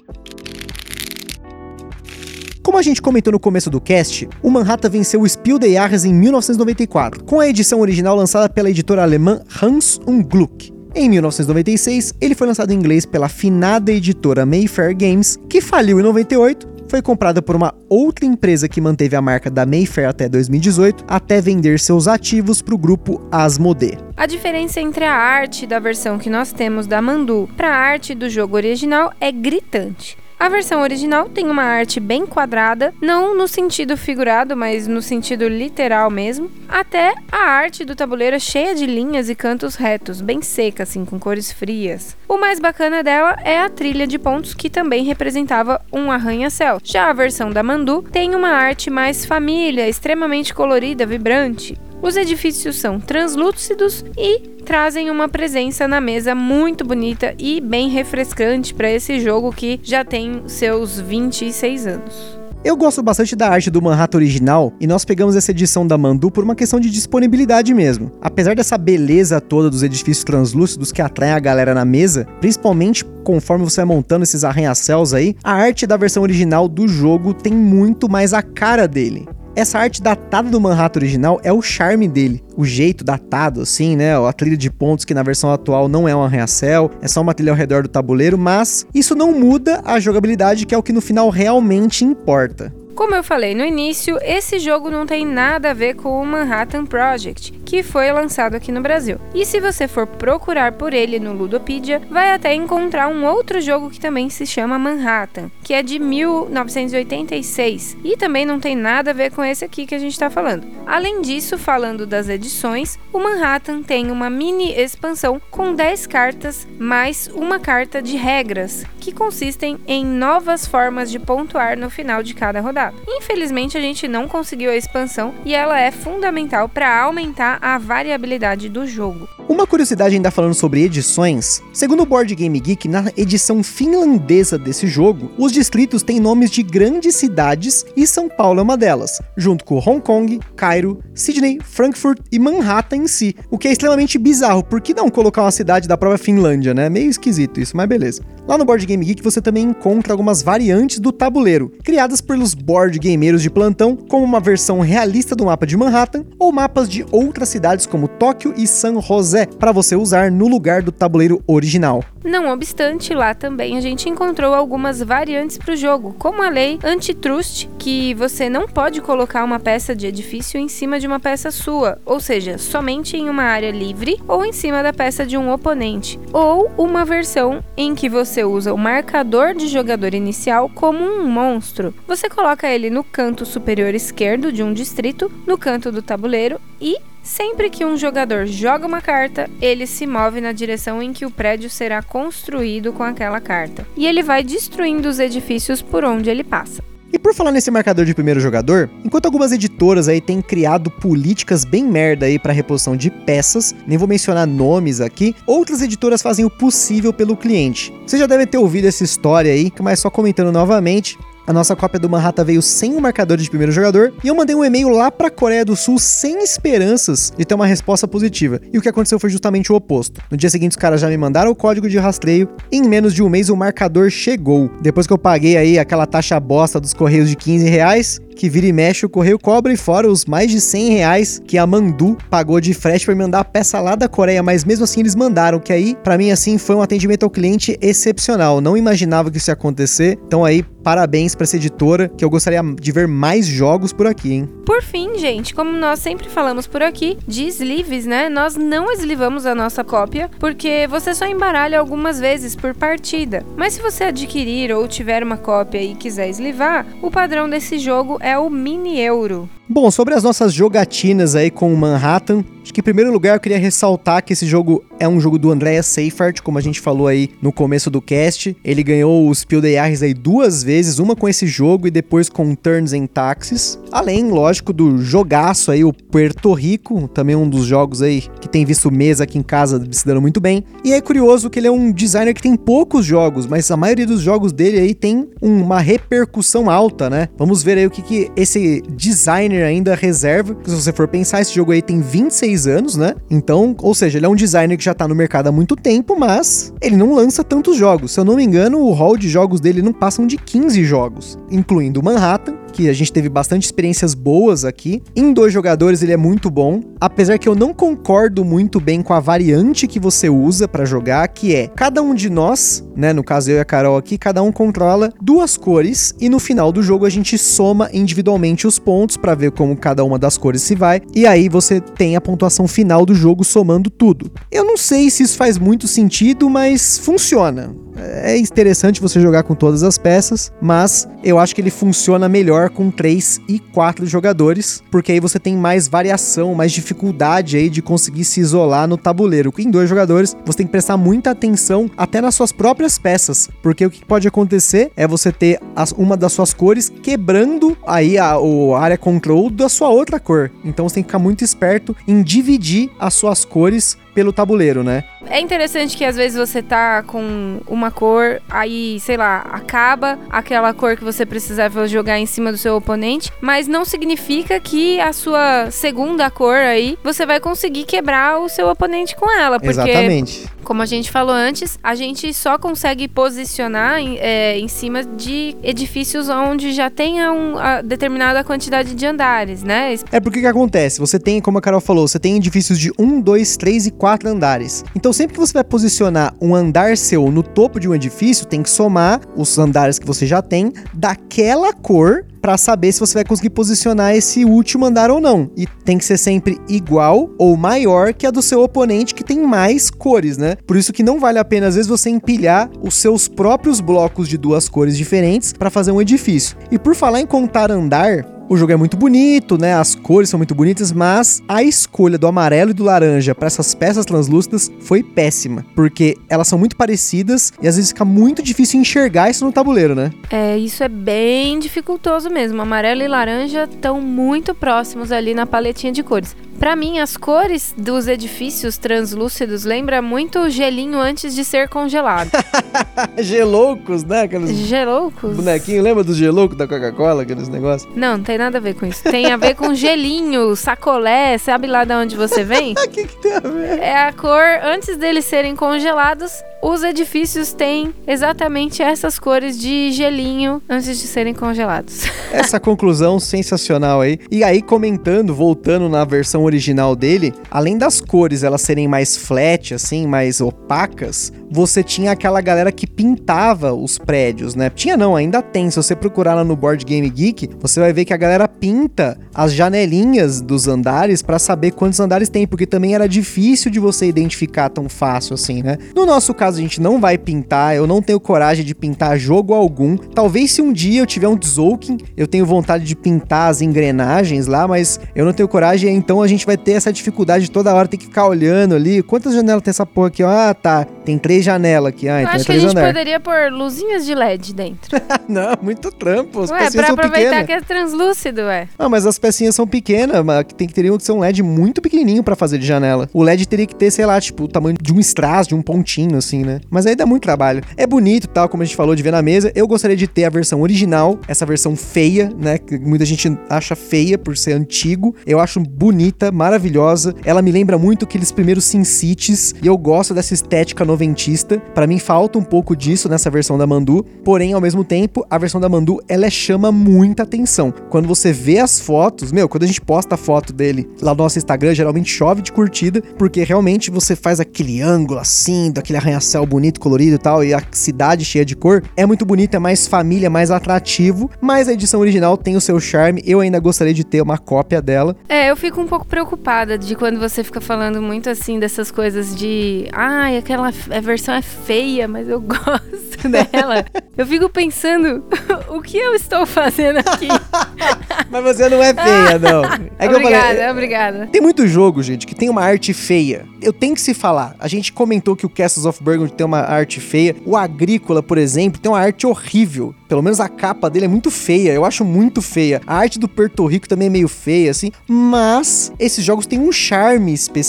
Como 2.65 2.79
a 2.79 2.83
gente 2.83 3.03
comentou 3.03 3.31
no 3.31 3.39
começo 3.39 3.69
do 3.69 3.79
cast, 3.79 4.27
o 4.43 4.49
Manhattan 4.49 4.89
venceu 4.89 5.21
o 5.21 5.29
Spiel 5.29 5.59
des 5.59 5.75
Jahres 5.75 6.07
em 6.07 6.15
1994, 6.15 7.23
com 7.23 7.39
a 7.39 7.47
edição 7.47 7.81
original 7.81 8.17
lançada 8.17 8.49
pela 8.49 8.71
editora 8.71 9.03
alemã 9.03 9.43
Hans 9.63 10.01
und 10.07 10.23
Gluck. 10.23 10.73
Em 10.95 11.11
1996, 11.11 12.15
ele 12.19 12.35
foi 12.35 12.47
lançado 12.47 12.73
em 12.73 12.77
inglês 12.77 13.05
pela 13.05 13.29
finada 13.29 13.93
editora 13.93 14.47
Mayfair 14.47 14.97
Games, 14.97 15.39
que 15.47 15.61
faliu 15.61 16.01
em 16.01 16.03
98, 16.03 16.67
foi 16.89 17.03
comprada 17.03 17.43
por 17.43 17.55
uma 17.55 17.75
outra 17.87 18.25
empresa 18.25 18.67
que 18.67 18.81
manteve 18.81 19.15
a 19.15 19.21
marca 19.21 19.51
da 19.51 19.67
Mayfair 19.67 20.09
até 20.09 20.27
2018, 20.27 21.05
até 21.07 21.43
vender 21.43 21.79
seus 21.79 22.09
ativos 22.09 22.63
para 22.63 22.75
o 22.75 22.79
grupo 22.79 23.21
Asmodee. 23.31 23.99
A 24.17 24.25
diferença 24.25 24.81
entre 24.81 25.05
a 25.05 25.15
arte 25.15 25.67
da 25.67 25.79
versão 25.79 26.19
que 26.19 26.31
nós 26.31 26.51
temos 26.51 26.87
da 26.87 27.03
Mandu 27.03 27.47
para 27.59 27.69
a 27.69 27.77
arte 27.77 28.15
do 28.15 28.31
jogo 28.31 28.57
original 28.57 29.13
é 29.21 29.31
gritante. 29.31 30.24
A 30.39 30.49
versão 30.49 30.83
original 30.83 31.29
tem 31.29 31.49
uma 31.49 31.63
arte 31.63 31.99
bem 31.99 32.27
quadrada, 32.27 32.93
não 33.01 33.37
no 33.37 33.49
sentido 33.49 33.97
figurado, 33.97 34.57
mas 34.57 34.87
no 34.87 35.01
sentido 35.01 35.49
literal 35.49 36.11
mesmo. 36.11 36.51
Até 36.69 37.15
a 37.31 37.45
arte 37.45 37.85
do 37.85 37.95
tabuleiro 37.95 38.37
é 38.37 38.39
cheia 38.39 38.75
de 38.75 38.85
linhas 38.85 39.29
e 39.29 39.35
cantos 39.35 39.75
retos, 39.75 40.21
bem 40.21 40.43
seca, 40.43 40.83
assim, 40.83 41.05
com 41.05 41.19
cores 41.19 41.53
frias. 41.53 42.17
O 42.29 42.37
mais 42.37 42.61
bacana 42.61 43.03
dela 43.03 43.39
é 43.45 43.59
a 43.61 43.71
trilha 43.71 44.07
de 44.07 44.19
pontos 44.19 44.55
que 44.55 44.69
também 44.69 45.05
representava 45.05 45.81
um 45.93 46.11
arranha-céu. 46.11 46.79
Já 46.83 47.09
a 47.09 47.13
versão 47.13 47.51
da 47.51 47.63
Mandu 47.63 48.03
tem 48.03 48.35
uma 48.35 48.51
arte 48.51 48.91
mais 48.91 49.25
família, 49.25 49.89
extremamente 49.89 50.53
colorida, 50.53 51.07
vibrante. 51.07 51.79
Os 52.03 52.19
edifícios 52.19 52.77
são 52.77 53.01
translúcidos 53.01 54.05
e 54.19 54.54
trazem 54.65 55.11
uma 55.11 55.29
presença 55.29 55.87
na 55.87 56.01
mesa 56.01 56.35
muito 56.35 56.85
bonita 56.85 57.35
e 57.39 57.61
bem 57.61 57.89
refrescante 57.89 58.75
para 58.75 58.91
esse 58.91 59.21
jogo 59.21 59.53
que 59.53 59.79
já 59.83 60.05
tem 60.05 60.43
seus 60.47 60.99
26 60.99 61.87
anos. 61.87 62.45
Eu 62.65 62.79
gosto 62.79 63.03
bastante 63.03 63.37
da 63.37 63.51
arte 63.51 63.71
do 63.71 63.83
Manhattan 63.83 64.17
original 64.17 64.73
e 64.81 64.87
nós 64.87 65.05
pegamos 65.05 65.37
essa 65.37 65.51
edição 65.51 65.87
da 65.87 65.99
Mandu 65.99 66.31
por 66.31 66.43
uma 66.43 66.55
questão 66.55 66.81
de 66.81 66.91
disponibilidade 66.91 67.75
mesmo. 67.75 68.11
Apesar 68.23 68.57
dessa 68.57 68.79
beleza 68.79 69.39
toda 69.39 69.69
dos 69.69 69.83
edifícios 69.83 70.25
translúcidos 70.25 70.91
que 70.91 71.03
atraem 71.03 71.35
a 71.35 71.39
galera 71.39 71.75
na 71.75 71.85
mesa, 71.85 72.27
principalmente 72.41 73.05
conforme 73.23 73.67
você 73.67 73.83
vai 73.83 73.95
montando 73.95 74.23
esses 74.23 74.45
arranha-céus 74.45 75.13
aí, 75.13 75.37
a 75.45 75.53
arte 75.53 75.87
da 75.87 75.99
versão 75.99 76.23
original 76.23 76.67
do 76.67 76.89
jogo 76.89 77.35
tem 77.35 77.53
muito 77.53 78.09
mais 78.09 78.33
a 78.33 78.41
cara 78.41 78.89
dele. 78.89 79.29
Essa 79.57 79.79
arte 79.79 80.03
datada 80.03 80.51
do 80.51 80.61
Manhattan 80.61 80.99
original 80.99 81.41
é 81.45 81.53
o 81.53 81.63
charme 81.63 82.09
dele. 82.09 82.43
O 82.57 82.65
jeito 82.65 83.05
datado, 83.05 83.61
assim, 83.61 83.95
né? 83.95 84.17
A 84.17 84.33
trilha 84.33 84.57
de 84.57 84.69
pontos 84.69 85.05
que 85.05 85.15
na 85.15 85.23
versão 85.23 85.53
atual 85.53 85.89
não 85.89 86.09
é 86.09 86.15
um 86.15 86.25
arranha-céu, 86.25 86.91
é 87.01 87.07
só 87.07 87.21
uma 87.21 87.33
trilha 87.33 87.53
ao 87.53 87.57
redor 87.57 87.85
do 87.85 87.89
tabuleiro, 87.89 88.37
mas 88.37 88.85
isso 88.93 89.15
não 89.15 89.33
muda 89.39 89.81
a 89.85 90.01
jogabilidade, 90.01 90.67
que 90.67 90.75
é 90.75 90.79
o 90.79 90.83
que 90.83 90.93
no 90.93 91.01
final 91.01 91.31
realmente 91.31 92.05
importa. 92.05 92.75
Como 92.95 93.13
eu 93.13 93.25
falei 93.25 93.57
no 93.57 93.65
início, 93.65 94.19
esse 94.23 94.61
jogo 94.61 94.89
não 94.89 95.05
tem 95.05 95.27
nada 95.27 95.71
a 95.73 95.75
ver 95.75 95.95
com 95.95 96.23
o 96.23 96.25
Manhattan 96.25 96.87
Project, 96.87 97.51
que 97.65 97.83
foi 97.83 98.13
lançado 98.13 98.55
aqui 98.55 98.71
no 98.71 98.81
Brasil. 98.81 99.19
E 99.35 99.45
se 99.45 99.59
você 99.59 99.89
for 99.89 100.07
procurar 100.07 100.71
por 100.73 100.95
ele 100.95 101.19
no 101.19 101.33
Ludopedia, 101.33 102.01
vai 102.09 102.31
até 102.31 102.55
encontrar 102.55 103.09
um 103.09 103.27
outro 103.27 103.61
jogo 103.61 103.91
que 103.91 103.99
também 103.99 104.31
se 104.31 104.47
chama 104.47 104.79
Manhattan, 104.79 105.51
que 105.65 105.75
é 105.75 105.83
de 105.83 105.99
1986 105.99 107.97
e 108.05 108.17
também 108.17 108.47
não 108.47 108.61
tem 108.61 108.77
nada 108.77 109.11
a 109.11 109.15
ver 109.15 109.33
com 109.33 109.43
esse 109.43 109.65
aqui 109.65 109.87
que 109.87 109.95
a 109.97 109.99
gente 109.99 110.13
está 110.13 110.31
falando. 110.31 110.65
Além 110.87 111.21
disso, 111.21 111.59
falando 111.59 112.07
das 112.07 112.29
edições, 112.29 112.97
o 113.13 113.19
Manhattan 113.19 113.83
tem 113.83 114.13
uma 114.13 114.31
mini 114.31 114.73
expansão 114.73 115.43
com 115.51 115.75
10 115.75 116.07
cartas 116.07 116.65
mais 116.79 117.27
uma 117.35 117.59
carta 117.59 118.01
de 118.01 118.17
regras, 118.17 118.85
que 119.01 119.11
consistem 119.11 119.81
em 119.85 120.05
novas 120.05 120.65
formas 120.65 121.11
de 121.11 121.19
pontuar 121.19 121.77
no 121.77 121.91
final 121.91 122.23
de 122.23 122.35
cada 122.35 122.61
rodada. 122.61 122.84
Infelizmente, 123.07 123.79
a 123.79 123.81
gente 123.81 124.09
não 124.09 124.29
conseguiu 124.29 124.71
a 124.71 124.77
expansão 124.77 125.35
e 125.45 125.55
ela 125.55 125.81
é 125.81 125.91
fundamental 125.91 126.69
para 126.69 127.01
aumentar 127.03 127.59
a 127.63 127.79
variabilidade 127.79 128.69
do 128.69 128.87
jogo. 128.87 129.29
Uma 129.47 129.67
curiosidade 129.67 130.15
ainda 130.15 130.31
falando 130.31 130.55
sobre 130.55 130.83
edições, 130.83 131.63
segundo 131.71 132.03
o 132.03 132.07
Board 132.07 132.35
Game 132.35 132.59
Geek, 132.59 132.89
na 132.89 133.13
edição 133.15 133.63
finlandesa 133.63 134.59
desse 134.59 134.87
jogo, 134.87 135.31
os 135.37 135.53
distritos 135.53 136.03
têm 136.03 136.19
nomes 136.19 136.51
de 136.51 136.63
grandes 136.63 137.15
cidades 137.17 137.85
e 137.95 138.07
São 138.07 138.27
Paulo 138.27 138.61
é 138.61 138.63
uma 138.63 138.77
delas, 138.77 139.21
junto 139.37 139.63
com 139.63 139.77
Hong 139.79 140.01
Kong, 140.01 140.41
Cairo, 140.57 140.99
Sydney, 141.15 141.59
Frankfurt 141.63 142.21
e 142.33 142.39
Manhattan 142.39 142.97
em 142.97 143.07
si, 143.07 143.37
o 143.51 143.59
que 143.59 143.69
é 143.69 143.73
extremamente 143.73 144.17
bizarro, 144.17 144.65
por 144.65 144.81
que 144.81 144.95
não 144.95 145.11
colocar 145.11 145.43
uma 145.43 145.51
cidade 145.51 145.87
da 145.87 145.99
própria 145.99 146.19
Finlândia, 146.19 146.73
né? 146.73 146.89
Meio 146.89 147.11
esquisito 147.11 147.61
isso, 147.61 147.77
mas 147.77 147.87
beleza. 147.87 148.23
Lá 148.49 148.57
no 148.57 148.65
Board 148.65 148.85
Game 148.87 149.05
Geek 149.05 149.23
você 149.23 149.43
também 149.43 149.65
encontra 149.65 150.13
algumas 150.13 150.43
variantes 150.43 150.99
do 150.99 151.13
tabuleiro, 151.13 151.71
criadas 151.83 152.21
pelos 152.23 152.55
board 152.55 152.99
gameiros 152.99 153.43
de 153.43 153.51
plantão, 153.51 153.95
como 153.95 154.25
uma 154.25 154.41
versão 154.41 154.81
realista 154.81 155.37
do 155.37 155.45
mapa 155.47 155.67
de 155.67 155.77
Manhattan 155.77 156.25
ou 156.39 156.51
mapas 156.51 156.89
de 156.89 157.05
outras 157.11 157.51
cidades 157.51 157.85
como 157.85 158.09
Tóquio 158.09 158.55
e 158.57 158.67
San 158.67 158.99
José, 159.35 159.47
para 159.47 159.73
você 159.73 159.97
usar 159.97 160.31
no 160.31 160.47
lugar 160.47 160.81
do 160.81 160.93
tabuleiro 160.93 161.43
original. 161.49 162.05
Não 162.23 162.53
obstante, 162.53 163.13
lá 163.13 163.35
também 163.35 163.77
a 163.77 163.81
gente 163.81 164.09
encontrou 164.09 164.55
algumas 164.55 165.03
variantes 165.03 165.59
para 165.59 165.75
o 165.75 165.77
jogo, 165.77 166.15
como 166.17 166.41
a 166.41 166.49
lei 166.49 166.79
antitrust, 166.85 167.69
que 167.77 168.15
você 168.15 168.49
não 168.49 168.69
pode 168.69 169.01
colocar 169.01 169.43
uma 169.43 169.59
peça 169.59 169.95
de 169.95 170.07
edifício 170.07 170.59
em 170.59 170.69
cima 170.69 171.01
de 171.01 171.09
uma 171.09 171.19
peça 171.19 171.51
sua, 171.51 171.99
ou 172.07 172.21
seja, 172.21 172.59
somente 172.59 173.17
em 173.17 173.29
uma 173.29 173.43
área 173.43 173.73
livre 173.73 174.21
ou 174.29 174.45
em 174.45 174.53
cima 174.53 174.85
da 174.85 174.93
peça 174.93 175.27
de 175.27 175.37
um 175.37 175.53
oponente, 175.53 176.19
ou 176.33 176.71
uma 176.79 177.05
versão 177.05 177.63
em 177.77 177.93
que 177.93 178.09
você 178.09 178.45
usa 178.45 178.73
o 178.73 178.79
marcador 178.79 179.53
de 179.53 179.67
jogador 179.67 180.15
inicial 180.15 180.71
como 180.73 181.05
um 181.05 181.27
monstro. 181.27 181.93
Você 182.07 182.29
coloca 182.29 182.69
ele 182.69 182.89
no 182.89 183.03
canto 183.03 183.45
superior 183.45 183.95
esquerdo 183.95 184.53
de 184.53 184.63
um 184.63 184.73
distrito, 184.73 185.31
no 185.45 185.59
canto 185.59 185.91
do 185.91 186.01
tabuleiro 186.01 186.61
e 186.81 186.97
Sempre 187.25 187.71
que 187.71 187.87
um 187.87 187.97
jogador 187.97 188.45
joga 188.45 188.87
uma 188.87 189.01
carta, 189.01 189.49
ele 189.59 189.87
se 189.87 190.07
move 190.07 190.43
na 190.43 190.53
direção 190.53 191.03
em 191.03 191.11
que 191.11 191.25
o 191.25 191.31
prédio 191.31 191.71
será 191.71 192.03
construído 192.03 192.93
com 192.93 193.03
aquela 193.03 193.41
carta, 193.41 193.87
e 193.97 194.07
ele 194.07 194.23
vai 194.23 194.45
destruindo 194.45 195.09
os 195.09 195.19
edifícios 195.19 195.81
por 195.81 196.05
onde 196.05 196.29
ele 196.29 196.45
passa. 196.45 196.85
E 197.11 197.19
por 197.19 197.33
falar 197.33 197.51
nesse 197.51 197.71
marcador 197.71 198.05
de 198.05 198.15
primeiro 198.15 198.41
jogador, 198.41 198.91
enquanto 199.03 199.25
algumas 199.25 199.53
editoras 199.53 200.07
aí 200.07 200.21
têm 200.21 200.43
criado 200.43 200.91
políticas 200.91 201.65
bem 201.65 201.85
merda 201.85 202.27
aí 202.27 202.39
para 202.39 202.53
reposição 202.53 202.95
de 202.95 203.09
peças, 203.09 203.75
nem 203.87 203.97
vou 203.97 204.07
mencionar 204.07 204.47
nomes 204.47 205.01
aqui, 205.01 205.35
outras 205.47 205.81
editoras 205.81 206.21
fazem 206.21 206.45
o 206.45 206.51
possível 206.51 207.11
pelo 207.11 207.37
cliente. 207.37 207.95
Você 208.07 208.19
já 208.19 208.27
deve 208.27 208.47
ter 208.47 208.59
ouvido 208.59 208.87
essa 208.87 209.03
história 209.03 209.51
aí, 209.51 209.73
mas 209.81 210.01
só 210.01 210.11
comentando 210.11 210.53
novamente, 210.53 211.17
a 211.47 211.53
nossa 211.53 211.77
cópia 211.77 212.01
do 212.01 212.09
Manhattan 212.09 212.45
veio 212.45 212.63
sem 212.63 212.97
o 212.97 213.01
marcador 213.01 213.37
de 213.37 213.49
primeiro 213.49 213.73
jogador 213.73 214.13
e 214.23 214.29
eu 214.29 214.35
mandei 214.35 214.55
um 214.57 214.65
e-mail 214.65 214.89
lá 214.89 215.11
para 215.11 215.29
a 215.29 215.31
Coreia 215.31 215.65
do 215.65 215.77
Sul 215.77 215.99
sem 215.99 216.43
esperanças 216.43 217.33
de 217.37 217.45
ter 217.45 217.55
uma 217.55 217.67
resposta 217.67 218.09
positiva. 218.09 218.61
E 218.73 218.79
o 218.79 218.83
que 218.83 218.89
aconteceu 218.89 219.19
foi 219.19 219.31
justamente 219.31 219.73
o 219.73 219.77
oposto. 219.77 220.21
No 220.31 220.37
dia 220.37 220.51
seguinte, 220.51 220.73
os 220.73 220.77
caras 220.77 221.01
já 221.01 221.09
me 221.09 221.17
mandaram 221.17 221.51
o 221.51 221.55
código 221.55 221.89
de 221.89 221.99
rastreio 221.99 222.49
em 222.73 222.83
menos 222.83 223.15
de 223.15 223.23
um 223.23 223.29
mês 223.29 223.49
o 223.49 223.57
marcador 223.57 224.11
chegou. 224.11 224.71
Depois 224.81 225.07
que 225.07 225.13
eu 225.13 225.19
paguei 225.19 225.57
aí 225.57 225.79
aquela 225.79 226.07
taxa 226.07 226.39
bosta 226.41 226.81
dos 226.81 226.95
correios 226.95 227.29
de 227.29 227.37
15 227.37 227.69
reais, 227.69 228.21
que 228.35 228.49
vira 228.49 228.67
e 228.67 228.73
mexe 228.73 229.07
o 229.07 229.09
correio 229.09 229.39
cobra 229.39 229.73
e 229.73 229.77
fora 229.77 230.11
os 230.11 230.25
mais 230.25 230.51
de 230.51 230.61
100 230.61 230.91
reais 230.91 231.43
que 231.47 231.57
a 231.57 231.67
Mandu 231.67 232.17
pagou 232.29 232.61
de 232.61 232.75
frete 232.75 233.05
para 233.05 233.15
me 233.15 233.23
mandar 233.23 233.41
a 233.41 233.45
peça 233.45 233.81
lá 233.81 233.95
da 233.95 234.09
Coreia, 234.09 234.43
mas 234.43 234.65
mesmo 234.65 234.85
assim 234.85 235.01
eles 235.01 235.15
mandaram, 235.15 235.61
que 235.61 235.73
aí 235.73 235.97
para 236.03 236.19
mim 236.19 236.31
assim 236.31 236.59
foi 236.59 236.75
um 236.75 236.83
atendimento 236.83 237.23
ao 237.23 237.31
cliente 237.31 237.79
excepcional. 237.81 238.61
Não 238.61 238.77
imaginava 238.77 239.31
que 239.31 239.39
isso 239.39 239.51
ia 239.51 239.55
acontecer. 239.55 240.19
Então 240.27 240.45
aí 240.45 240.65
parabéns 240.85 241.35
para 241.35 241.45
essa 241.45 241.57
editora, 241.57 242.09
que 242.11 242.25
eu 242.25 242.31
gostaria 242.31 242.63
de 242.63 242.93
ver 242.93 243.09
mais 243.09 243.47
jogos 243.47 243.93
por 243.93 244.07
aqui, 244.07 244.35
hein? 244.35 244.49
Por 244.67 244.83
fim, 244.83 245.19
gente, 245.19 245.55
como 245.55 245.73
nós 245.73 245.99
sempre 245.99 246.29
falamos 246.29 246.67
por 246.67 246.83
aqui, 246.83 247.19
de 247.27 247.47
sleeves, 247.49 248.05
né? 248.05 248.29
Nós 248.29 248.55
não 248.55 248.93
eslivamos 248.93 249.47
a 249.47 249.55
nossa 249.55 249.83
cópia, 249.83 250.31
porque 250.39 250.87
você 250.87 251.15
só 251.15 251.27
embaralha 251.27 251.81
algumas 251.81 252.21
vezes 252.21 252.55
por 252.55 252.75
partida. 252.75 253.45
Mas 253.57 253.73
se 253.73 253.83
você 253.83 254.05
adquirir 254.05 254.73
ou 254.73 254.87
tiver 254.87 255.23
uma 255.23 255.39
cópia 255.39 255.83
e 255.83 255.95
quiser 255.95 256.29
eslivar, 256.29 256.87
o 257.01 257.11
padrão 257.11 257.49
desse 257.49 257.79
jogo 257.79 258.19
é 258.21 258.39
o 258.39 258.51
mini 258.51 259.01
euro. 259.01 259.49
Bom, 259.67 259.91
sobre 259.91 260.13
as 260.13 260.23
nossas 260.23 260.53
jogatinas 260.53 261.35
aí 261.35 261.51
com 261.51 261.75
Manhattan, 261.75 262.45
acho 262.63 262.73
que 262.73 262.81
em 262.81 262.85
primeiro 262.85 263.11
lugar 263.11 263.35
eu 263.35 263.41
queria 263.41 263.59
ressaltar 263.59 264.23
que 264.23 264.35
esse 264.35 264.47
jogo 264.47 264.85
é 265.01 265.09
um 265.09 265.19
jogo 265.19 265.39
do 265.39 265.51
Andreas 265.51 265.87
Seifert, 265.87 266.43
como 266.43 266.59
a 266.59 266.61
gente 266.61 266.81
falou 266.81 267.07
aí 267.07 267.31
no 267.41 267.51
começo 267.51 267.91
do 267.91 268.01
cast. 268.01 268.55
Ele 268.63 268.83
ganhou 268.83 269.27
os 269.27 269.43
Pio 269.43 269.63
Arres 269.81 270.03
aí 270.03 270.13
duas 270.13 270.63
vezes, 270.63 270.99
uma 270.99 271.17
com 271.17 271.27
esse 271.27 271.47
jogo 271.47 271.87
e 271.87 271.91
depois 271.91 272.29
com 272.29 272.55
Turns 272.55 272.93
and 272.93 273.07
Taxes. 273.07 273.79
Além, 273.91 274.31
lógico, 274.31 274.71
do 274.71 274.99
jogaço 274.99 275.71
aí, 275.71 275.83
o 275.83 275.95
Puerto 275.95 276.53
Rico, 276.53 277.09
também 277.09 277.35
um 277.35 277.49
dos 277.49 277.65
jogos 277.65 278.03
aí 278.03 278.23
que 278.41 278.49
tem 278.49 278.67
visto 278.67 278.91
mesa 278.91 279.25
aqui 279.25 279.39
em 279.39 279.43
casa 279.43 279.83
se 279.91 280.07
dando 280.07 280.21
muito 280.21 280.41
bem. 280.41 280.63
E 280.85 280.93
é 280.93 281.01
curioso 281.01 281.49
que 281.49 281.59
ele 281.59 281.69
é 281.69 281.73
um 281.73 281.91
designer 281.91 282.35
que 282.35 282.43
tem 282.43 282.55
poucos 282.55 283.07
jogos, 283.07 283.47
mas 283.47 283.71
a 283.71 283.77
maioria 283.79 284.07
dos 284.07 284.21
jogos 284.21 284.53
dele 284.53 284.79
aí 284.79 284.95
tem 284.95 285.27
uma 285.41 285.81
repercussão 285.81 286.69
alta, 286.69 287.09
né? 287.09 287.29
Vamos 287.37 287.63
ver 287.63 287.79
aí 287.79 287.87
o 287.87 287.91
que, 287.91 288.03
que 288.03 288.31
esse 288.37 288.83
designer 288.91 289.54
ainda 289.63 289.95
reserva. 289.95 290.57
Se 290.65 290.75
você 290.75 290.93
for 290.93 291.09
pensar, 291.09 291.41
esse 291.41 291.55
jogo 291.55 291.73
aí 291.73 291.83
tem 291.83 292.01
26 292.01 292.67
anos, 292.67 292.97
né? 292.97 293.15
Então, 293.31 293.75
ou 293.81 293.95
seja, 293.95 294.19
ele 294.19 294.27
é 294.27 294.29
um 294.29 294.35
designer 294.35 294.77
que 294.77 294.85
já 294.85 294.95
tá 294.95 295.07
no 295.07 295.15
mercado 295.15 295.49
há 295.49 295.53
muito 295.53 295.77
tempo, 295.77 296.19
mas 296.19 296.73
ele 296.81 296.97
não 296.97 297.15
lança 297.15 297.45
tantos 297.45 297.77
jogos. 297.77 298.13
Se 298.13 298.21
eu 298.21 298.25
não 298.25 298.37
me 298.37 298.45
engano, 298.45 298.81
o 298.81 298.93
hall 298.93 299.17
de 299.17 299.29
jogos 299.29 299.61
dele 299.61 299.83
não 299.83 299.93
passam 299.93 300.27
de 300.27 300.37
15 300.37 300.85
jogos, 300.85 301.39
incluindo 301.51 302.03
Manhattan, 302.03 302.55
que 302.75 302.89
a 302.89 302.93
gente 302.93 303.13
teve 303.13 303.29
bastante 303.29 303.65
experiências 303.65 304.15
boas 304.15 304.65
aqui. 304.65 305.01
Em 305.15 305.33
dois 305.33 305.53
jogadores 305.53 306.03
ele 306.03 306.13
é 306.13 306.17
muito 306.17 306.51
bom, 306.51 306.81
apesar 307.01 307.39
que 307.39 307.49
eu 307.49 307.55
não 307.55 307.73
concordo 307.73 308.45
muito 308.45 308.81
bem 308.81 309.01
com 309.01 309.15
a 309.15 309.21
variante 309.21 309.87
que 309.87 310.01
você 310.01 310.29
usa 310.29 310.67
para 310.67 310.85
jogar, 310.85 311.29
que 311.29 311.55
é 311.55 311.69
cada 311.69 312.03
um 312.03 312.15
de 312.15 312.29
nós, 312.29 312.85
né, 312.97 313.13
no 313.13 313.23
caso 313.23 313.51
eu 313.51 313.57
e 313.59 313.61
a 313.61 313.65
Carol 313.65 313.97
aqui, 313.97 314.19
cada 314.19 314.43
um 314.43 314.51
controla 314.51 315.13
duas 315.23 315.57
cores 315.57 316.13
e 316.21 316.29
no 316.29 316.41
final 316.41 316.73
do 316.73 316.83
jogo 316.83 317.07
a 317.07 317.11
gente 317.11 317.39
soma 317.39 317.89
individualmente 317.93 318.67
os 318.67 318.79
pontos 318.79 319.17
para 319.17 319.37
ver 319.37 319.53
como 319.53 319.77
cada 319.77 320.05
uma 320.05 320.19
das 320.19 320.37
cores 320.37 320.63
se 320.63 320.75
vai 320.75 321.01
e 321.15 321.27
aí 321.27 321.49
você 321.49 321.81
tem 321.81 322.17
a 322.17 322.21
pontuação 322.21 322.67
final 322.67 323.07
do 323.07 323.15
jogo 323.15 323.45
somando 323.45 323.89
tudo. 323.89 324.33
Eu 324.51 324.65
não 324.65 324.77
sei 324.77 325.11
se 325.11 325.23
isso 325.23 325.37
faz 325.37 325.59
muito 325.59 325.87
sentido, 325.87 326.51
mas 326.51 326.99
funciona. 326.99 327.84
É 327.97 328.37
interessante 328.37 329.01
você 329.01 329.21
jogar 329.21 329.43
com 329.45 329.55
todas 329.55 329.83
as 329.83 329.97
peças, 329.97 330.53
mas 330.61 331.09
eu 331.23 331.39
acho 331.39 331.55
que 331.55 331.61
ele 331.61 331.71
funciona 331.71 332.29
melhor 332.29 332.71
com 332.71 332.91
3 332.91 333.41
e 333.49 333.59
4 333.59 334.07
jogadores, 334.07 334.83
porque 334.91 335.13
aí 335.13 335.21
você 335.21 335.39
tem 335.39 335.57
mais 335.57 335.89
variação, 335.89 336.55
mais 336.55 336.73
dificuldade 336.73 337.57
aí 337.57 337.71
de 337.71 337.81
conseguir 337.81 338.25
se 338.25 338.41
isolar 338.41 338.89
no 338.89 338.97
tabuleiro. 338.97 339.53
Em 339.59 339.71
dois 339.71 339.89
jogadores, 339.89 340.37
você 340.45 340.59
tem 340.59 340.67
que 340.67 340.73
prestar 340.73 340.97
muita 340.97 341.31
atenção 341.31 341.91
até 341.97 342.21
nas 342.21 342.35
suas 342.35 342.53
próprias 342.53 342.99
peças, 342.99 343.49
porque 343.63 343.87
o 343.87 343.91
que 343.91 344.05
pode 344.05 344.29
acontecer 344.29 344.91
é 344.97 345.07
você 345.07 345.33
ter 345.33 345.61
as, 345.75 345.93
uma 345.93 346.17
das 346.17 346.33
suas 346.33 346.53
cores 346.53 346.93
quebrando 347.03 347.77
aí 347.87 348.19
a, 348.19 348.35
área 348.79 348.99
control 348.99 349.49
da 349.51 349.69
sua 349.69 349.89
outra 349.89 350.21
cor. 350.21 350.51
Então 350.65 350.89
você 350.89 350.97
tem 350.97 351.03
que 351.03 351.09
ficar 351.09 351.19
muito 351.19 351.45
esperto 351.45 351.97
em 352.07 352.23
dividir 352.23 352.91
as 352.99 353.15
suas 353.15 353.45
cores 353.45 353.97
pelo 354.15 354.33
tabuleiro, 354.33 354.85
né? 354.85 355.05
É 355.29 355.41
interessante 355.41 355.97
que 355.97 356.05
às 356.05 356.17
vezes 356.17 356.39
você 356.39 356.63
tá 356.63 357.03
com 357.03 357.61
uma 357.67 357.91
cor, 357.91 358.41
aí, 358.49 358.99
sei 359.01 359.17
lá, 359.17 359.39
acaba 359.53 360.19
aquela 360.31 360.73
cor 360.73 360.97
que 360.97 361.05
você 361.05 361.25
precisava 361.27 361.87
jogar 361.89 362.19
em 362.19 362.27
cima 362.27 362.53
do 362.53 362.59
seu 362.59 362.77
oponente, 362.77 363.33
mas 363.41 363.67
não 363.67 363.85
significa 363.85 364.61
que 364.61 365.01
a 365.01 365.13
sua 365.13 365.71
segunda 365.71 366.31
cor 366.31 366.57
aí 366.57 366.99
você 367.03 367.27
vai 367.27 367.41
conseguir 367.41 367.85
quebrar 367.85 368.39
o 368.41 368.49
seu 368.49 368.69
oponente 368.69 369.17
com 369.17 369.31
ela. 369.31 369.59
Porque, 369.59 369.71
Exatamente. 369.71 370.47
Como 370.65 370.83
a 370.83 370.87
gente 370.87 371.11
falou 371.11 371.35
antes, 371.35 371.79
a 371.83 371.95
gente 371.95 372.33
só 372.33 372.59
consegue 372.59 373.07
posicionar 373.07 373.99
em, 373.99 374.19
é, 374.19 374.59
em 374.59 374.69
cima 374.69 375.05
de 375.05 375.57
edifícios 375.63 376.29
onde 376.29 376.73
já 376.73 376.89
tenha 376.91 377.33
um, 377.33 377.59
a 377.59 377.83
determinada 377.83 378.43
quantidade 378.43 378.95
de 378.95 379.07
andares, 379.07 379.63
né? 379.63 379.95
É 380.11 380.21
porque 380.21 380.41
que 380.41 380.47
acontece? 380.47 381.01
Você 381.01 381.19
tem, 381.19 381.41
como 381.41 381.59
a 381.59 381.61
Carol 381.61 381.81
falou, 381.81 382.07
você 382.07 382.19
tem 382.19 382.37
edifícios 382.37 382.79
de 382.79 382.93
1, 382.99 383.21
2, 383.21 383.57
3 383.57 383.87
e 383.87 383.91
4 383.91 384.29
andares. 384.29 384.85
Então 384.95 385.13
sempre 385.13 385.35
que 385.35 385.41
você 385.41 385.53
vai 385.53 385.65
posicionar 385.65 386.35
um 386.41 386.55
andar 386.55 386.97
seu 386.97 387.31
no 387.31 387.43
topo 387.43 387.81
de 387.81 387.89
um 387.89 387.95
edifício, 387.95 388.47
tem 388.47 388.63
que 388.63 388.71
somar 388.71 389.21
os 389.37 389.59
andares 389.59 389.99
que 389.99 390.07
você 390.07 390.27
já 390.27 390.41
tem 390.43 390.73
daquela 390.93 391.73
cor 391.73 392.25
para 392.45 392.59
saber 392.59 392.93
se 392.93 393.01
você 393.01 393.15
vai 393.15 393.25
conseguir 393.25 393.49
posicionar 393.49 394.15
esse 394.15 394.45
último 394.45 394.85
andar 394.85 395.11
ou 395.11 395.19
não. 395.19 395.51
E 395.57 395.67
tem 395.83 395.97
que 395.97 396.05
ser 396.05 396.19
sempre 396.19 396.61
igual 396.69 397.31
ou 397.39 397.57
maior 397.57 398.13
que 398.13 398.27
a 398.27 398.31
do 398.31 398.43
seu 398.43 398.63
oponente 398.63 399.15
que 399.15 399.25
tem 399.25 399.41
mais 399.41 399.89
cores, 399.89 400.37
né? 400.37 400.55
Por 400.67 400.77
isso 400.77 400.93
que 400.93 401.03
não 401.03 401.19
vale 401.19 401.39
a 401.39 401.45
pena 401.45 401.69
às 401.69 401.75
vezes 401.75 401.89
você 401.89 402.11
empilhar 402.11 402.69
os 402.83 402.97
seus 402.97 403.29
próprios 403.29 403.81
blocos 403.81 404.29
de 404.29 404.37
duas 404.37 404.69
cores 404.69 404.95
diferentes 404.95 405.55
para 405.55 405.71
fazer 405.71 405.91
um 405.91 406.03
edifício. 406.03 406.55
E 406.71 406.79
por 406.79 406.95
falar 406.95 407.23
em 407.23 407.27
contar 407.27 407.71
andar, 407.71 408.27
O 408.47 408.57
jogo 408.59 408.73
é 408.73 408.77
muito 408.77 408.97
bonito, 408.97 409.57
né? 409.57 409.75
As 409.75 409.95
cores 409.95 410.29
são 410.29 410.39
muito 410.39 410.55
bonitas, 410.55 410.93
mas 410.93 411.43
a 411.49 411.63
escolha 411.63 412.19
do 412.19 412.27
amarelo 412.27 412.73
e 412.73 412.75
do 412.75 412.85
laranja 412.85 413.35
para 413.35 413.47
essas 413.47 413.75
peças 413.75 414.05
translúcidas 414.05 414.71
foi 414.81 415.03
péssima, 415.03 415.65
porque 415.75 416.17
elas 416.29 416.47
são 416.47 416.59
muito 416.59 416.77
parecidas 416.77 417.53
e 417.63 417.67
às 417.67 417.77
vezes 417.77 417.91
fica 417.91 418.05
muito 418.05 418.43
difícil 418.43 418.79
enxergar 418.79 419.31
isso 419.31 419.47
no 419.47 419.53
tabuleiro, 419.53 419.95
né? 419.95 420.11
É, 420.31 420.59
isso 420.59 420.85
é 420.85 420.89
bem 420.89 421.59
dificultoso 421.59 422.29
mesmo. 422.29 422.61
Amarelo 422.61 423.03
e 423.03 423.09
laranja 423.09 423.65
estão 423.65 424.01
muito 424.01 424.55
próximos 424.55 425.11
ali 425.11 425.33
na 425.33 425.47
paletinha 425.47 425.93
de 425.93 426.03
cores. 426.03 426.37
Para 426.59 426.77
mim, 426.77 426.99
as 427.01 427.17
cores 427.17 427.75
dos 427.77 428.07
edifícios 428.07 428.79
translúcidos 428.79 429.65
lembra 429.65 430.01
muito 430.01 430.39
o 430.39 430.49
gelinho 430.49 430.99
antes 430.99 431.35
de 431.35 431.45
ser 431.45 431.69
congelado. 431.69 432.31
Geloucos, 433.19 434.05
né? 434.05 434.23
Aqueles 434.23 434.51
Geloucos? 434.51 435.37
bonequinhos, 435.37 435.83
lembra 435.83 436.05
dos 436.05 436.17
geloucos 436.17 436.57
da 436.57 436.67
Coca-Cola, 436.67 437.23
aqueles 437.23 437.49
negócios? 437.49 437.93
Não, 437.97 438.17
não 438.17 438.25
tem 438.35 438.39
nada 438.39 438.59
a 438.59 438.61
ver 438.61 438.75
com 438.75 438.85
isso. 438.85 439.05
Tem 439.05 439.31
a 439.31 439.37
ver 439.37 439.55
com 439.55 439.73
gelinho, 439.73 440.57
sacolé, 440.57 441.39
sabe 441.39 441.69
lá 441.69 441.85
de 441.85 441.95
onde 441.95 442.17
você 442.17 442.43
vem? 442.43 442.75
O 442.85 442.89
que, 442.89 443.07
que 443.07 443.17
tem 443.17 443.33
a 443.33 443.41
ver? 443.41 443.79
É 443.79 443.97
a 443.97 444.13
cor, 444.13 444.45
antes 444.63 444.97
deles 444.97 445.25
serem 445.25 445.57
congelados, 445.57 446.33
os 446.63 446.83
edifícios 446.83 447.53
têm 447.53 447.95
exatamente 448.07 448.83
essas 448.83 449.19
cores 449.19 449.59
de 449.59 449.93
gelinho 449.93 450.63
antes 450.69 450.99
de 450.99 451.07
serem 451.07 451.35
congelados. 451.35 452.05
Essa 452.33 452.59
conclusão 452.59 453.21
sensacional 453.21 454.01
aí. 454.01 454.19
E 454.31 454.43
aí, 454.43 454.63
comentando, 454.63 455.35
voltando 455.35 455.89
na 455.89 456.05
versão 456.05 456.43
original 456.43 456.97
dele, 456.97 457.33
além 457.51 457.79
das 457.79 458.01
cores 458.15 458.45
elas 458.45 458.63
serem 458.63 458.87
mais 458.87 459.17
flat, 459.17 459.75
assim, 459.75 460.07
mais 460.07 460.41
opacas, 460.41 461.33
você 461.51 461.83
tinha 461.83 462.13
aquela 462.13 462.41
galera 462.41 462.71
que 462.71 462.87
pintava 462.87 463.73
os 463.73 463.99
prédios, 463.99 464.55
né? 464.55 464.71
Tinha 464.71 464.97
não, 464.97 465.17
ainda 465.17 465.43
tem. 465.43 465.69
Se 465.69 465.77
você 465.77 465.97
procurar 465.97 466.35
lá 466.35 466.45
no 466.45 466.55
Board 466.55 466.85
Game 466.85 467.11
Geek, 467.11 467.51
você 467.61 467.81
vai 467.81 467.93
ver 467.93 468.05
que 468.05 468.15
a 468.15 468.17
galera 468.17 468.47
pinta 468.47 469.19
as 469.35 469.53
janelinhas 469.53 470.41
dos 470.41 470.69
andares 470.69 471.23
para 471.23 471.41
saber 471.41 471.73
quantos 471.73 471.99
andares 471.99 472.29
tem, 472.29 472.47
porque 472.47 472.67
também 472.67 472.95
era 472.95 473.09
difícil 473.09 473.69
de 473.69 473.81
você 473.81 474.07
identificar 474.07 474.69
tão 474.69 474.89
fácil 474.89 475.35
assim, 475.35 475.61
né? 475.63 475.77
No 475.93 476.07
nosso 476.07 476.33
caso, 476.33 476.59
a 476.59 476.61
gente 476.61 476.81
não 476.81 477.01
vai 477.01 477.19
pintar, 477.19 477.75
eu 477.75 477.85
não 477.87 478.01
tenho 478.01 478.21
coragem 478.21 478.65
de 478.65 478.77
pintar 478.77 479.19
jogo 479.19 479.55
algum. 479.55 479.97
Talvez 479.97 480.53
se 480.53 480.63
um 480.63 480.73
dia 480.73 481.01
eu 481.01 481.07
tiver 481.07 481.27
um 481.27 481.37
Tzolk'in, 481.37 481.99
eu 482.17 482.29
tenho 482.29 482.47
vontade 482.47 482.85
de 482.85 482.95
pintar 482.95 483.51
as 483.51 483.61
engrenagens 483.61 484.47
lá, 484.47 484.69
mas 484.69 485.01
eu 485.17 485.25
não 485.25 485.33
tenho 485.33 485.49
coragem, 485.49 485.93
então 485.97 486.23
a 486.23 486.29
gente 486.29 486.47
vai 486.47 486.57
ter 486.57 486.73
essa 486.73 486.93
dificuldade 486.93 487.47
de 487.47 487.51
toda 487.51 487.75
hora 487.75 487.89
ter 487.89 487.97
que 487.97 488.04
ficar 488.05 488.27
olhando 488.27 488.75
ali. 488.75 489.03
Quantas 489.03 489.35
janelas 489.35 489.63
tem 489.63 489.71
essa 489.71 489.85
porra 489.87 490.09
aqui? 490.09 490.23
Ah, 490.23 490.55
tá. 490.55 490.85
Tem 491.05 491.19
três 491.19 491.45
janelas 491.45 491.89
aqui. 491.91 492.09
Ah, 492.09 492.19
Eu 492.19 492.21
então 492.23 492.33
é 492.33 492.37
acho 492.37 492.45
que 492.47 492.53
a 492.53 492.59
gente 492.59 492.75
poderia 492.75 493.21
pôr 493.21 493.53
luzinhas 493.53 494.07
de 494.07 494.15
LED 494.15 494.55
dentro. 494.55 494.97
não, 495.29 495.51
muito 495.63 495.91
trampo. 495.91 496.41
As 496.43 496.51
Ué, 496.51 496.59
pecinhas 496.59 496.75
pra 496.75 496.87
são 496.87 496.95
aproveitar 496.95 497.31
pequenas. 497.31 497.47
que 497.47 497.53
é 497.53 497.61
translúcido, 497.61 498.41
ué. 498.43 498.69
Ah, 498.79 498.89
mas 498.89 499.07
as 499.07 499.19
pecinhas 499.19 499.55
são 499.55 499.67
pequenas, 499.67 500.25
mas 500.25 500.45
tem 500.57 500.67
que 500.67 500.75
teriam 500.75 500.97
que 500.97 501.05
ser 501.05 501.13
um 501.13 501.21
LED 501.21 501.43
muito 501.43 501.83
pequenininho 501.83 502.23
pra 502.23 502.35
fazer 502.37 502.59
de 502.59 502.67
janela. 502.67 503.09
O 503.13 503.23
LED 503.23 503.47
teria 503.47 503.67
que 503.67 503.75
ter, 503.75 503.91
sei 503.91 504.07
lá, 504.07 504.21
tipo, 504.21 504.45
o 504.45 504.49
tamanho 504.49 504.77
de 504.81 504.93
um 504.93 505.01
strass, 505.01 505.47
de 505.47 505.55
um 505.55 505.63
pontinho, 505.63 506.17
assim, 506.17 506.43
né? 506.45 506.61
Mas 506.71 506.87
aí 506.87 506.95
dá 506.97 507.05
muito 507.07 507.23
trabalho. 507.23 507.63
É 507.77 507.87
bonito, 507.87 508.27
tal, 508.29 508.49
como 508.49 508.63
a 508.63 508.67
gente 508.67 508.77
falou 508.77 508.95
de 508.95 509.03
ver 509.03 509.11
na 509.11 509.23
mesa. 509.23 509.53
Eu 509.55 509.67
gostaria 509.67 509.97
de 509.97 510.07
ter 510.07 510.25
a 510.25 510.31
versão 510.31 510.63
original, 510.63 511.19
essa 511.29 511.45
versão 511.47 511.77
feia, 511.77 512.31
né? 512.39 512.59
Que 512.59 512.79
muita 512.79 513.05
gente 513.05 513.37
acha 513.51 513.77
feia 513.77 514.17
por 514.19 514.37
ser 514.37 514.53
antigo. 514.53 515.15
Eu 515.27 515.39
acho 515.41 515.61
bonita, 515.61 516.33
maravilhosa. 516.33 517.15
Ela 517.25 517.43
me 517.43 517.53
lembra 517.53 517.77
muito 517.79 517.94
aqueles 518.03 518.33
primeiros 518.33 518.65
Sin 518.65 518.83
Cities 518.83 519.55
e 519.63 519.67
eu 519.69 519.79
gosto 519.79 520.13
dessa 520.13 520.35
estética 520.35 520.85
noventista. 520.85 521.59
Pra 521.73 521.87
mim 521.87 522.01
falta 522.01 522.37
um 522.37 522.43
pouco 522.43 522.75
disso 522.75 523.09
nessa 523.09 523.31
versão 523.31 523.57
da 523.57 523.67
Mandu, 523.67 524.05
porém 524.25 524.53
ao 524.53 524.61
mesmo 524.61 524.83
tempo, 524.83 525.25
a 525.31 525.39
versão 525.39 525.61
da 525.61 525.69
Mandu 525.69 526.01
ela 526.09 526.29
chama 526.29 526.73
muita 526.73 527.23
atenção. 527.23 527.73
Quando 527.91 528.09
você 528.09 528.33
vê 528.33 528.59
as 528.59 528.81
fotos, 528.81 529.31
meu, 529.31 529.49
quando 529.49 529.63
a 529.63 529.67
gente 529.67 529.81
posta 529.81 530.17
a 530.17 530.19
foto 530.19 530.53
dele 530.53 530.89
lá 531.01 531.13
no 531.13 531.23
nosso 531.23 531.39
Instagram, 531.39 531.75
geralmente 531.75 532.11
chove 532.11 532.43
de 532.43 532.51
curtida, 532.51 533.03
porque 533.17 533.45
realmente 533.45 533.91
você 533.91 534.17
faz 534.17 534.41
aquele 534.41 534.81
ângulo 534.81 535.21
assim, 535.21 535.71
daquele 535.71 535.99
arranha-céu 535.99 536.45
bonito, 536.47 536.81
colorido 536.81 537.17
e 537.17 537.19
tal, 537.19 537.45
e 537.45 537.53
a 537.53 537.63
cidade 537.71 538.25
cheia 538.25 538.45
de 538.45 538.57
cor. 538.57 538.83
É 538.97 539.05
muito 539.05 539.25
bonito, 539.25 539.55
é 539.55 539.59
mais 539.59 539.87
família, 539.87 540.31
mais 540.31 540.51
atrativo, 540.51 541.31
mas 541.41 541.69
a 541.69 541.73
edição 541.73 542.01
original 542.01 542.37
tem 542.37 542.57
o 542.57 542.61
seu 542.61 542.81
charme. 542.81 543.23
Eu 543.27 543.41
ainda 543.41 543.61
gostaria 543.61 543.95
de 543.95 544.05
ter 544.05 544.23
uma 544.23 544.39
cópia 544.39 544.81
dela. 544.81 545.17
É, 545.29 545.51
eu 545.51 545.57
fico 545.57 545.81
um 545.81 545.87
pouco 545.87 546.07
preocupada 546.07 546.79
de 546.79 546.95
quando 546.95 547.19
você 547.19 547.45
fica 547.45 547.61
falando 547.61 547.74
muito 547.79 548.31
assim 548.31 548.59
dessas 548.59 548.91
coisas 548.91 549.35
de. 549.35 549.89
Ai, 549.93 550.37
aquela 550.37 550.71
f- 550.73 550.93
a 550.93 551.01
versão 551.01 551.35
é 551.35 551.43
feia, 551.43 552.07
mas 552.09 552.29
eu 552.29 552.41
gosto 552.43 553.29
dela. 553.29 553.85
eu 554.17 554.27
fico 554.27 554.49
pensando, 554.49 555.25
o 555.69 555.81
que 555.81 555.97
eu 555.99 556.15
estou 556.15 556.47
fazendo 556.47 556.99
aqui? 556.99 557.29
Mas 558.31 558.43
você 558.43 558.69
não 558.69 558.83
é 558.83 558.93
feia, 558.95 559.39
não. 559.39 559.65
É 559.99 560.09
que 560.09 560.15
eu 560.15 560.19
obrigada, 560.19 560.47
falei, 560.55 560.71
obrigada. 560.71 561.29
Tem 561.31 561.41
muito 561.41 561.67
jogo, 561.67 562.03
gente, 562.03 562.27
que 562.27 562.35
tem 562.35 562.49
uma 562.49 562.63
arte 562.63 562.93
feia. 562.93 563.47
Eu 563.63 563.73
tenho 563.73 563.95
que 563.95 564.01
se 564.01 564.13
falar. 564.15 564.55
A 564.59 564.67
gente 564.67 564.93
comentou 564.93 565.37
que 565.37 565.47
o 565.47 565.49
Castles 565.49 565.85
of 565.87 566.03
Burgundy 566.03 566.33
tem 566.33 566.45
uma 566.45 566.61
arte 566.61 567.01
feia. 567.01 567.37
O 567.45 567.57
Agrícola, 567.57 568.23
por 568.23 568.39
exemplo, 568.39 568.81
tem 568.81 568.91
uma 568.91 568.99
arte 569.01 569.27
horrível. 569.27 569.95
Pelo 570.09 570.23
menos 570.23 570.41
a 570.41 570.49
capa 570.49 570.89
dele 570.91 571.05
é 571.07 571.09
muito 571.09 571.31
feia. 571.31 571.73
Eu 571.73 571.85
acho 571.85 572.05
muito 572.05 572.43
feia. 572.43 572.81
A 572.87 572.97
arte 572.97 573.19
do 573.19 573.29
Porto 573.29 573.65
Rico 573.67 573.89
também 573.89 574.09
é 574.09 574.11
meio 574.11 574.29
feia, 574.29 574.71
assim. 574.71 574.91
Mas 575.09 575.93
esses 575.99 576.25
jogos 576.25 576.47
têm 576.47 576.59
um 576.59 576.73
charme 576.73 577.33
específico 577.33 577.64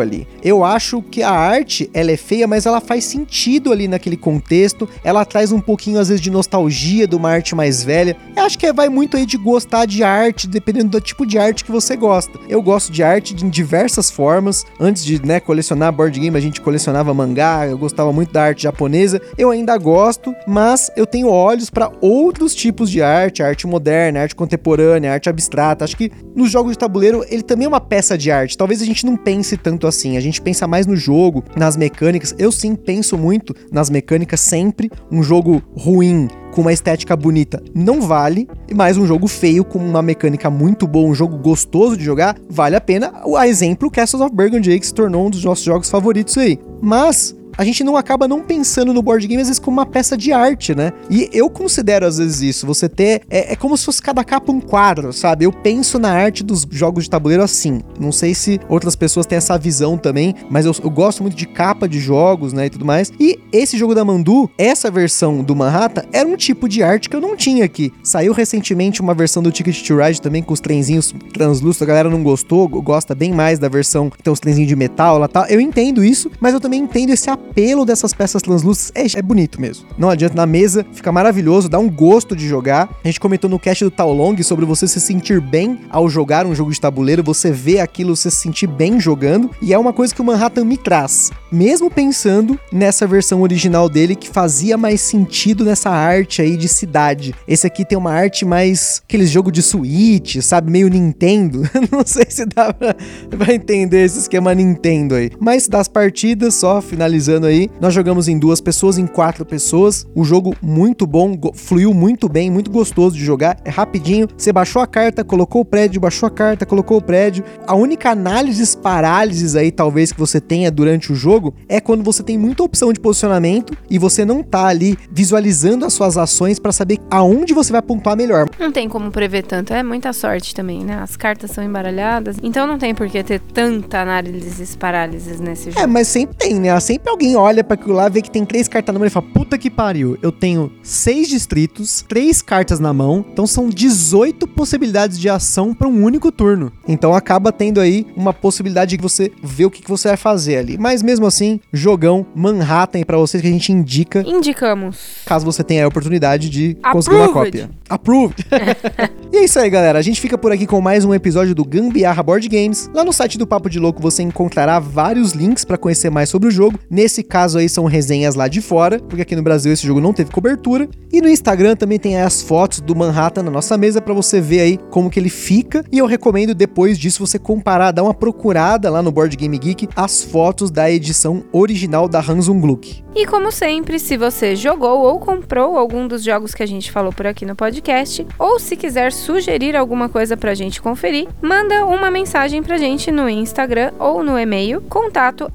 ali. 0.00 0.26
Eu 0.42 0.64
acho 0.64 1.00
que 1.02 1.22
a 1.22 1.30
arte, 1.30 1.88
ela 1.94 2.10
é 2.10 2.16
feia, 2.16 2.46
mas 2.46 2.66
ela 2.66 2.80
faz 2.80 3.04
sentido 3.04 3.72
ali 3.72 3.88
naquele 3.88 4.16
contexto. 4.16 4.88
Ela 5.04 5.24
traz 5.24 5.52
um 5.52 5.60
pouquinho, 5.60 5.98
às 5.98 6.08
vezes, 6.08 6.20
de 6.20 6.30
nostalgia 6.30 7.06
de 7.06 7.14
uma 7.16 7.30
arte 7.30 7.54
mais 7.54 7.82
velha. 7.82 8.16
Eu 8.36 8.42
acho 8.44 8.58
que 8.58 8.72
vai 8.72 8.88
muito 8.88 9.16
aí 9.16 9.24
de 9.24 9.36
gostar 9.36 9.86
de 9.86 10.02
arte, 10.02 10.46
dependendo 10.46 10.90
do 10.90 11.00
tipo 11.00 11.24
de 11.26 11.38
arte 11.38 11.64
que 11.64 11.70
você 11.72 11.96
gosta. 11.96 12.38
Eu 12.48 12.60
gosto 12.60 12.92
de 12.92 13.02
arte 13.02 13.34
de- 13.34 13.48
diversas 13.48 14.10
formas. 14.10 14.64
Antes 14.78 15.04
de 15.04 15.24
né, 15.24 15.40
colecionar 15.40 15.92
board 15.92 16.18
game, 16.18 16.36
a 16.36 16.40
gente 16.40 16.60
colecionava 16.60 17.14
mangá, 17.14 17.66
eu 17.66 17.78
gostava 17.78 18.12
muito 18.12 18.32
da 18.32 18.42
arte 18.44 18.64
japonesa. 18.64 19.20
Eu 19.38 19.50
ainda 19.50 19.76
gosto, 19.78 20.34
mas 20.46 20.90
eu 20.96 21.06
tenho 21.06 21.28
olhos 21.28 21.70
para 21.70 21.90
outros 22.00 22.54
tipos 22.54 22.90
de 22.90 23.00
arte, 23.02 23.42
arte 23.42 23.66
moderna, 23.66 24.20
arte 24.20 24.34
contemporânea, 24.34 25.12
arte 25.12 25.28
abstrata. 25.28 25.84
Acho 25.84 25.96
que 25.96 26.10
nos 26.34 26.50
jogos 26.50 26.72
de 26.72 26.78
tabuleiro 26.78 27.24
ele 27.28 27.42
também 27.42 27.64
é 27.66 27.68
uma 27.68 27.80
peça 27.80 28.16
de 28.18 28.30
arte. 28.30 28.56
Talvez 28.56 28.82
a 28.82 28.84
gente 28.84 29.04
não 29.06 29.16
pense 29.16 29.35
tanto 29.56 29.86
assim, 29.86 30.16
a 30.16 30.20
gente 30.20 30.40
pensa 30.40 30.66
mais 30.66 30.86
no 30.86 30.96
jogo, 30.96 31.44
nas 31.56 31.76
mecânicas. 31.76 32.34
Eu 32.38 32.50
sim 32.52 32.74
penso 32.74 33.18
muito 33.18 33.54
nas 33.70 33.90
mecânicas 33.90 34.40
sempre. 34.40 34.90
Um 35.10 35.22
jogo 35.22 35.62
ruim 35.76 36.28
com 36.52 36.62
uma 36.62 36.72
estética 36.72 37.14
bonita 37.14 37.62
não 37.74 38.00
vale, 38.00 38.48
mas 38.74 38.96
um 38.96 39.06
jogo 39.06 39.28
feio 39.28 39.62
com 39.62 39.78
uma 39.78 40.00
mecânica 40.00 40.48
muito 40.48 40.86
boa, 40.86 41.06
um 41.06 41.14
jogo 41.14 41.36
gostoso 41.36 41.98
de 41.98 42.02
jogar, 42.02 42.34
vale 42.48 42.74
a 42.74 42.80
pena. 42.80 43.12
A 43.36 43.46
exemplo, 43.46 43.90
Castles 43.90 44.22
of 44.22 44.34
Burgundy 44.34 44.80
que 44.80 44.86
se 44.86 44.94
tornou 44.94 45.26
um 45.26 45.30
dos 45.30 45.44
nossos 45.44 45.62
jogos 45.62 45.90
favoritos 45.90 46.38
aí. 46.38 46.58
Mas 46.80 47.35
a 47.56 47.64
gente 47.64 47.82
não 47.82 47.96
acaba 47.96 48.28
não 48.28 48.42
pensando 48.42 48.92
no 48.92 49.02
board 49.02 49.26
game 49.26 49.40
às 49.40 49.48
vezes 49.48 49.58
como 49.58 49.78
uma 49.78 49.86
peça 49.86 50.16
de 50.16 50.32
arte, 50.32 50.74
né? 50.74 50.92
E 51.10 51.28
eu 51.32 51.48
considero 51.48 52.06
às 52.06 52.18
vezes 52.18 52.40
isso, 52.42 52.66
você 52.66 52.88
ter 52.88 53.22
é, 53.30 53.52
é 53.52 53.56
como 53.56 53.76
se 53.76 53.84
fosse 53.84 54.02
cada 54.02 54.22
capa 54.24 54.52
um 54.52 54.60
quadro, 54.60 55.12
sabe? 55.12 55.44
Eu 55.44 55.52
penso 55.52 55.98
na 55.98 56.12
arte 56.12 56.42
dos 56.42 56.66
jogos 56.70 57.04
de 57.04 57.10
tabuleiro 57.10 57.42
assim. 57.42 57.80
Não 57.98 58.12
sei 58.12 58.34
se 58.34 58.60
outras 58.68 58.96
pessoas 58.96 59.26
têm 59.26 59.38
essa 59.38 59.58
visão 59.58 59.96
também, 59.96 60.34
mas 60.50 60.66
eu, 60.66 60.74
eu 60.82 60.90
gosto 60.90 61.22
muito 61.22 61.36
de 61.36 61.46
capa 61.46 61.88
de 61.88 61.98
jogos, 61.98 62.52
né, 62.52 62.66
e 62.66 62.70
tudo 62.70 62.84
mais. 62.84 63.12
E 63.18 63.38
esse 63.52 63.76
jogo 63.76 63.94
da 63.94 64.04
Mandu, 64.04 64.50
essa 64.58 64.90
versão 64.90 65.42
do 65.42 65.54
Manhattan 65.54 66.04
era 66.12 66.28
um 66.28 66.36
tipo 66.36 66.68
de 66.68 66.82
arte 66.82 67.08
que 67.08 67.16
eu 67.16 67.20
não 67.20 67.36
tinha 67.36 67.64
aqui. 67.64 67.92
Saiu 68.02 68.32
recentemente 68.32 69.00
uma 69.00 69.14
versão 69.14 69.42
do 69.42 69.50
Ticket 69.50 69.86
to 69.86 69.96
Ride 69.96 70.20
também 70.20 70.42
com 70.42 70.52
os 70.52 70.60
trenzinhos 70.60 71.14
translúcidos, 71.32 71.82
a 71.82 71.86
galera 71.86 72.10
não 72.10 72.22
gostou, 72.22 72.68
gosta 72.68 73.14
bem 73.14 73.32
mais 73.32 73.58
da 73.58 73.68
versão 73.68 74.10
que 74.10 74.22
tem 74.22 74.32
os 74.32 74.40
trenzinhos 74.40 74.68
de 74.68 74.76
metal 74.76 75.18
lá 75.18 75.28
tal. 75.28 75.46
Eu 75.46 75.60
entendo 75.60 76.04
isso, 76.04 76.30
mas 76.40 76.54
eu 76.54 76.60
também 76.60 76.80
entendo 76.80 77.10
esse 77.10 77.28
apelo 77.50 77.84
dessas 77.84 78.12
peças 78.12 78.42
translúcidas. 78.42 78.92
É, 78.94 79.18
é 79.18 79.22
bonito 79.22 79.60
mesmo. 79.60 79.86
Não 79.96 80.10
adianta, 80.10 80.34
na 80.34 80.46
mesa 80.46 80.84
fica 80.92 81.10
maravilhoso, 81.10 81.68
dá 81.68 81.78
um 81.78 81.88
gosto 81.88 82.34
de 82.36 82.46
jogar. 82.46 82.88
A 83.02 83.08
gente 83.08 83.20
comentou 83.20 83.48
no 83.48 83.58
cast 83.58 83.84
do 83.84 83.90
Taolong 83.90 84.42
sobre 84.42 84.64
você 84.64 84.86
se 84.86 85.00
sentir 85.00 85.40
bem 85.40 85.80
ao 85.90 86.08
jogar 86.08 86.46
um 86.46 86.54
jogo 86.54 86.70
de 86.70 86.80
tabuleiro, 86.80 87.22
você 87.22 87.50
vê 87.50 87.80
aquilo, 87.80 88.14
você 88.14 88.30
se 88.30 88.38
sentir 88.38 88.66
bem 88.66 89.00
jogando, 89.00 89.50
e 89.62 89.72
é 89.72 89.78
uma 89.78 89.92
coisa 89.92 90.14
que 90.14 90.20
o 90.20 90.24
Manhattan 90.24 90.64
me 90.64 90.76
traz. 90.76 91.30
Mesmo 91.50 91.90
pensando 91.90 92.58
nessa 92.72 93.06
versão 93.06 93.42
original 93.42 93.88
dele 93.88 94.16
que 94.16 94.28
fazia 94.28 94.76
mais 94.76 95.00
sentido 95.00 95.64
nessa 95.64 95.90
arte 95.90 96.42
aí 96.42 96.56
de 96.56 96.68
cidade. 96.68 97.34
Esse 97.46 97.66
aqui 97.66 97.84
tem 97.84 97.96
uma 97.96 98.12
arte 98.12 98.44
mais 98.44 99.02
aqueles 99.04 99.30
jogo 99.30 99.52
de 99.52 99.62
Switch, 99.62 100.40
sabe, 100.40 100.70
meio 100.70 100.88
Nintendo. 100.88 101.62
Não 101.90 102.04
sei 102.04 102.26
se 102.28 102.44
dá 102.46 102.72
pra, 102.72 102.94
pra 103.38 103.54
entender 103.54 104.04
esse 104.04 104.18
esquema 104.18 104.54
Nintendo 104.54 105.14
aí. 105.14 105.30
Mas 105.38 105.68
das 105.68 105.88
partidas, 105.88 106.54
só 106.54 106.80
finalizando 106.80 107.35
comentando 107.36 107.46
aí. 107.46 107.70
Nós 107.80 107.94
jogamos 107.94 108.28
em 108.28 108.38
duas 108.38 108.60
pessoas, 108.60 108.98
em 108.98 109.06
quatro 109.06 109.44
pessoas. 109.44 110.06
O 110.14 110.24
jogo 110.24 110.54
muito 110.62 111.06
bom, 111.06 111.34
fluiu 111.54 111.92
muito 111.92 112.28
bem, 112.28 112.50
muito 112.50 112.70
gostoso 112.70 113.16
de 113.16 113.24
jogar. 113.24 113.58
É 113.64 113.70
rapidinho. 113.70 114.28
Você 114.36 114.52
baixou 114.52 114.82
a 114.82 114.86
carta, 114.86 115.24
colocou 115.24 115.62
o 115.62 115.64
prédio, 115.64 116.00
baixou 116.00 116.26
a 116.26 116.30
carta, 116.30 116.66
colocou 116.66 116.98
o 116.98 117.02
prédio. 117.02 117.44
A 117.66 117.74
única 117.74 118.10
análise 118.10 118.76
parálises 118.76 119.54
aí, 119.54 119.70
talvez, 119.70 120.12
que 120.12 120.18
você 120.18 120.40
tenha 120.40 120.70
durante 120.70 121.12
o 121.12 121.14
jogo 121.14 121.54
é 121.68 121.80
quando 121.80 122.02
você 122.02 122.22
tem 122.22 122.38
muita 122.38 122.62
opção 122.62 122.92
de 122.92 123.00
posicionamento 123.00 123.76
e 123.90 123.98
você 123.98 124.24
não 124.24 124.42
tá 124.42 124.66
ali 124.66 124.98
visualizando 125.10 125.84
as 125.84 125.92
suas 125.92 126.16
ações 126.16 126.58
para 126.58 126.72
saber 126.72 126.98
aonde 127.10 127.52
você 127.52 127.72
vai 127.72 127.82
pontuar 127.82 128.16
melhor. 128.16 128.48
Não 128.58 128.72
tem 128.72 128.88
como 128.88 129.10
prever 129.10 129.42
tanto, 129.42 129.72
é 129.72 129.82
muita 129.82 130.12
sorte 130.12 130.54
também, 130.54 130.84
né? 130.84 130.98
As 131.02 131.16
cartas 131.16 131.50
são 131.50 131.62
embaralhadas, 131.62 132.36
então 132.42 132.66
não 132.66 132.78
tem 132.78 132.94
por 132.94 133.08
que 133.08 133.22
ter 133.22 133.40
tanta 133.40 134.00
análise 134.00 134.76
parálises 134.76 135.40
nesse 135.40 135.70
jogo. 135.70 135.80
É, 135.80 135.86
mas 135.86 136.08
sempre 136.08 136.36
tem, 136.36 136.58
né? 136.58 136.78
Sempre 136.80 137.10
alguém 137.10 137.25
olha 137.34 137.64
para 137.64 137.74
aquilo 137.74 137.94
lá, 137.94 138.08
vê 138.08 138.22
que 138.22 138.30
tem 138.30 138.44
três 138.44 138.68
cartas 138.68 138.92
na 138.92 138.98
mão 138.98 139.06
e 139.06 139.10
fala: 139.10 139.26
puta 139.32 139.58
que 139.58 139.70
pariu, 139.70 140.18
eu 140.22 140.30
tenho 140.30 140.70
seis 140.82 141.28
distritos, 141.28 142.04
três 142.06 142.42
cartas 142.42 142.78
na 142.78 142.92
mão, 142.92 143.24
então 143.32 143.46
são 143.46 143.68
18 143.68 144.46
possibilidades 144.46 145.18
de 145.18 145.28
ação 145.28 145.74
para 145.74 145.88
um 145.88 146.04
único 146.04 146.30
turno. 146.30 146.72
Então 146.86 147.14
acaba 147.14 147.50
tendo 147.50 147.80
aí 147.80 148.06
uma 148.14 148.32
possibilidade 148.32 148.96
de 148.96 149.02
você 149.02 149.32
ver 149.42 149.64
o 149.64 149.70
que, 149.70 149.82
que 149.82 149.88
você 149.88 150.08
vai 150.08 150.16
fazer 150.16 150.58
ali. 150.58 150.78
Mas 150.78 151.02
mesmo 151.02 151.26
assim, 151.26 151.58
jogão 151.72 152.26
Manhattan 152.34 153.02
para 153.02 153.16
vocês 153.16 153.40
que 153.40 153.48
a 153.48 153.50
gente 153.50 153.72
indica. 153.72 154.22
Indicamos. 154.26 154.98
Caso 155.24 155.44
você 155.44 155.64
tenha 155.64 155.84
a 155.84 155.88
oportunidade 155.88 156.50
de 156.50 156.76
conseguir 156.92 157.16
uma 157.16 157.32
cópia. 157.32 157.70
Approved! 157.88 158.44
e 159.32 159.36
é 159.38 159.44
isso 159.44 159.58
aí, 159.58 159.70
galera. 159.70 159.98
A 159.98 160.02
gente 160.02 160.20
fica 160.20 160.36
por 160.36 160.52
aqui 160.52 160.66
com 160.66 160.80
mais 160.80 161.04
um 161.04 161.14
episódio 161.14 161.54
do 161.54 161.64
Gambiarra 161.64 162.22
Board 162.22 162.48
Games. 162.48 162.90
Lá 162.92 163.04
no 163.04 163.12
site 163.12 163.38
do 163.38 163.46
Papo 163.46 163.70
de 163.70 163.78
Louco 163.78 164.02
você 164.02 164.22
encontrará 164.22 164.78
vários 164.78 165.32
links 165.32 165.64
para 165.64 165.78
conhecer 165.78 166.10
mais 166.10 166.28
sobre 166.28 166.48
o 166.48 166.50
jogo. 166.50 166.78
Nesse 166.90 167.15
caso 167.22 167.58
aí 167.58 167.68
são 167.68 167.84
resenhas 167.84 168.34
lá 168.34 168.48
de 168.48 168.60
fora, 168.60 168.98
porque 168.98 169.22
aqui 169.22 169.36
no 169.36 169.42
Brasil 169.42 169.72
esse 169.72 169.86
jogo 169.86 170.00
não 170.00 170.12
teve 170.12 170.30
cobertura. 170.30 170.88
E 171.12 171.20
no 171.20 171.28
Instagram 171.28 171.76
também 171.76 171.98
tem 171.98 172.20
as 172.20 172.42
fotos 172.42 172.80
do 172.80 172.94
Manhattan 172.94 173.42
na 173.42 173.50
nossa 173.50 173.76
mesa 173.78 174.00
para 174.00 174.12
você 174.12 174.40
ver 174.40 174.60
aí 174.60 174.78
como 174.90 175.10
que 175.10 175.18
ele 175.18 175.30
fica. 175.30 175.84
E 175.90 175.98
eu 175.98 176.06
recomendo 176.06 176.54
depois 176.54 176.98
disso 176.98 177.26
você 177.26 177.38
comparar, 177.38 177.92
dar 177.92 178.02
uma 178.02 178.14
procurada 178.14 178.90
lá 178.90 179.02
no 179.02 179.12
Board 179.12 179.36
Game 179.36 179.56
Geek 179.58 179.88
as 179.94 180.22
fotos 180.22 180.70
da 180.70 180.90
edição 180.90 181.44
original 181.52 182.08
da 182.08 182.20
Hans 182.20 182.48
Gluck. 182.48 183.04
E 183.14 183.26
como 183.26 183.50
sempre, 183.50 183.98
se 183.98 184.16
você 184.16 184.54
jogou 184.54 185.00
ou 185.00 185.18
comprou 185.18 185.78
algum 185.78 186.06
dos 186.06 186.22
jogos 186.22 186.54
que 186.54 186.62
a 186.62 186.66
gente 186.66 186.92
falou 186.92 187.12
por 187.12 187.26
aqui 187.26 187.46
no 187.46 187.56
podcast, 187.56 188.26
ou 188.38 188.58
se 188.58 188.76
quiser 188.76 189.10
sugerir 189.10 189.74
alguma 189.74 190.08
coisa 190.08 190.36
pra 190.36 190.54
gente 190.54 190.82
conferir, 190.82 191.26
manda 191.40 191.86
uma 191.86 192.10
mensagem 192.10 192.62
pra 192.62 192.76
gente 192.76 193.10
no 193.10 193.26
Instagram 193.26 193.92
ou 193.98 194.22
no 194.22 194.38
e-mail 194.38 194.82
contato 194.82 195.48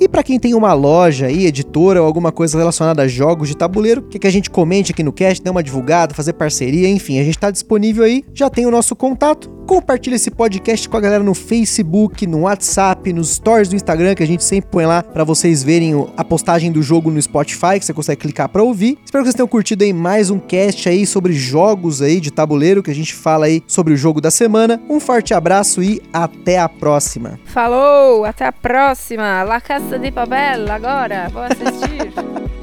E 0.00 0.08
para 0.08 0.22
quem 0.22 0.38
tem 0.38 0.54
uma 0.54 0.72
loja 0.72 1.26
aí, 1.26 1.46
editora 1.46 2.00
ou 2.00 2.06
alguma 2.06 2.32
coisa 2.32 2.58
relacionada 2.58 3.02
a 3.02 3.08
jogos 3.08 3.48
de 3.48 3.56
tabuleiro, 3.56 4.02
quer 4.02 4.18
que 4.18 4.26
a 4.26 4.32
gente 4.32 4.50
comente 4.50 4.92
aqui 4.92 5.02
no 5.02 5.12
cast, 5.12 5.42
dê 5.42 5.50
uma 5.50 5.62
divulgada, 5.62 6.14
fazer 6.14 6.32
parceria, 6.32 6.88
enfim, 6.88 7.18
a 7.18 7.24
gente 7.24 7.38
tá 7.38 7.50
disponível 7.50 8.04
aí, 8.04 8.24
já 8.34 8.48
tem 8.50 8.66
o 8.66 8.70
nosso 8.70 8.96
contato. 8.96 9.50
Compartilha 9.66 10.16
esse 10.16 10.30
podcast 10.30 10.88
com 10.88 10.96
a 10.96 11.00
galera 11.00 11.22
no 11.22 11.34
Facebook, 11.34 12.26
no 12.26 12.40
WhatsApp, 12.40 13.12
nos 13.12 13.34
stories 13.34 13.68
do 13.68 13.76
Instagram 13.76 14.14
que 14.14 14.22
a 14.22 14.26
gente 14.26 14.42
sempre 14.42 14.70
põe 14.70 14.86
lá 14.86 15.02
para 15.02 15.24
vocês 15.24 15.62
verem 15.62 15.92
a 16.16 16.24
postagem 16.24 16.72
do 16.72 16.82
jogo 16.82 17.10
no 17.10 17.20
Spotify, 17.20 17.78
que 17.78 17.84
você 17.84 17.94
consegue 17.94 18.20
clicar 18.20 18.48
para 18.48 18.62
ouvir. 18.62 18.98
Espero 19.04 19.22
que 19.22 19.28
vocês 19.28 19.34
tenham 19.34 19.48
curtido 19.48 19.84
aí 19.84 19.92
mais 19.92 20.30
um 20.30 20.38
cast 20.38 20.88
aí 20.88 21.06
sobre 21.06 21.32
jogos 21.32 22.02
aí 22.02 22.20
de 22.20 22.30
tabuleiro, 22.30 22.82
que 22.82 22.90
a 22.90 22.94
gente 22.94 23.14
fala 23.14 23.46
aí 23.46 23.62
sobre 23.66 23.94
o 23.94 23.96
jogo 23.96 24.20
da 24.20 24.30
semana. 24.30 24.80
Um 24.88 25.00
forte 25.00 25.32
abraço 25.32 25.82
e 25.82 26.02
até 26.12 26.58
a 26.58 26.68
próxima. 26.68 27.38
Falou, 27.44 28.24
até 28.24 28.46
a 28.46 28.52
próxima. 28.52 29.42
La 29.42 29.60
Casa 29.60 29.98
de 29.98 30.10
Papel 30.10 30.70
agora, 30.70 31.28
vou 31.28 31.42
assistir. 31.42 32.12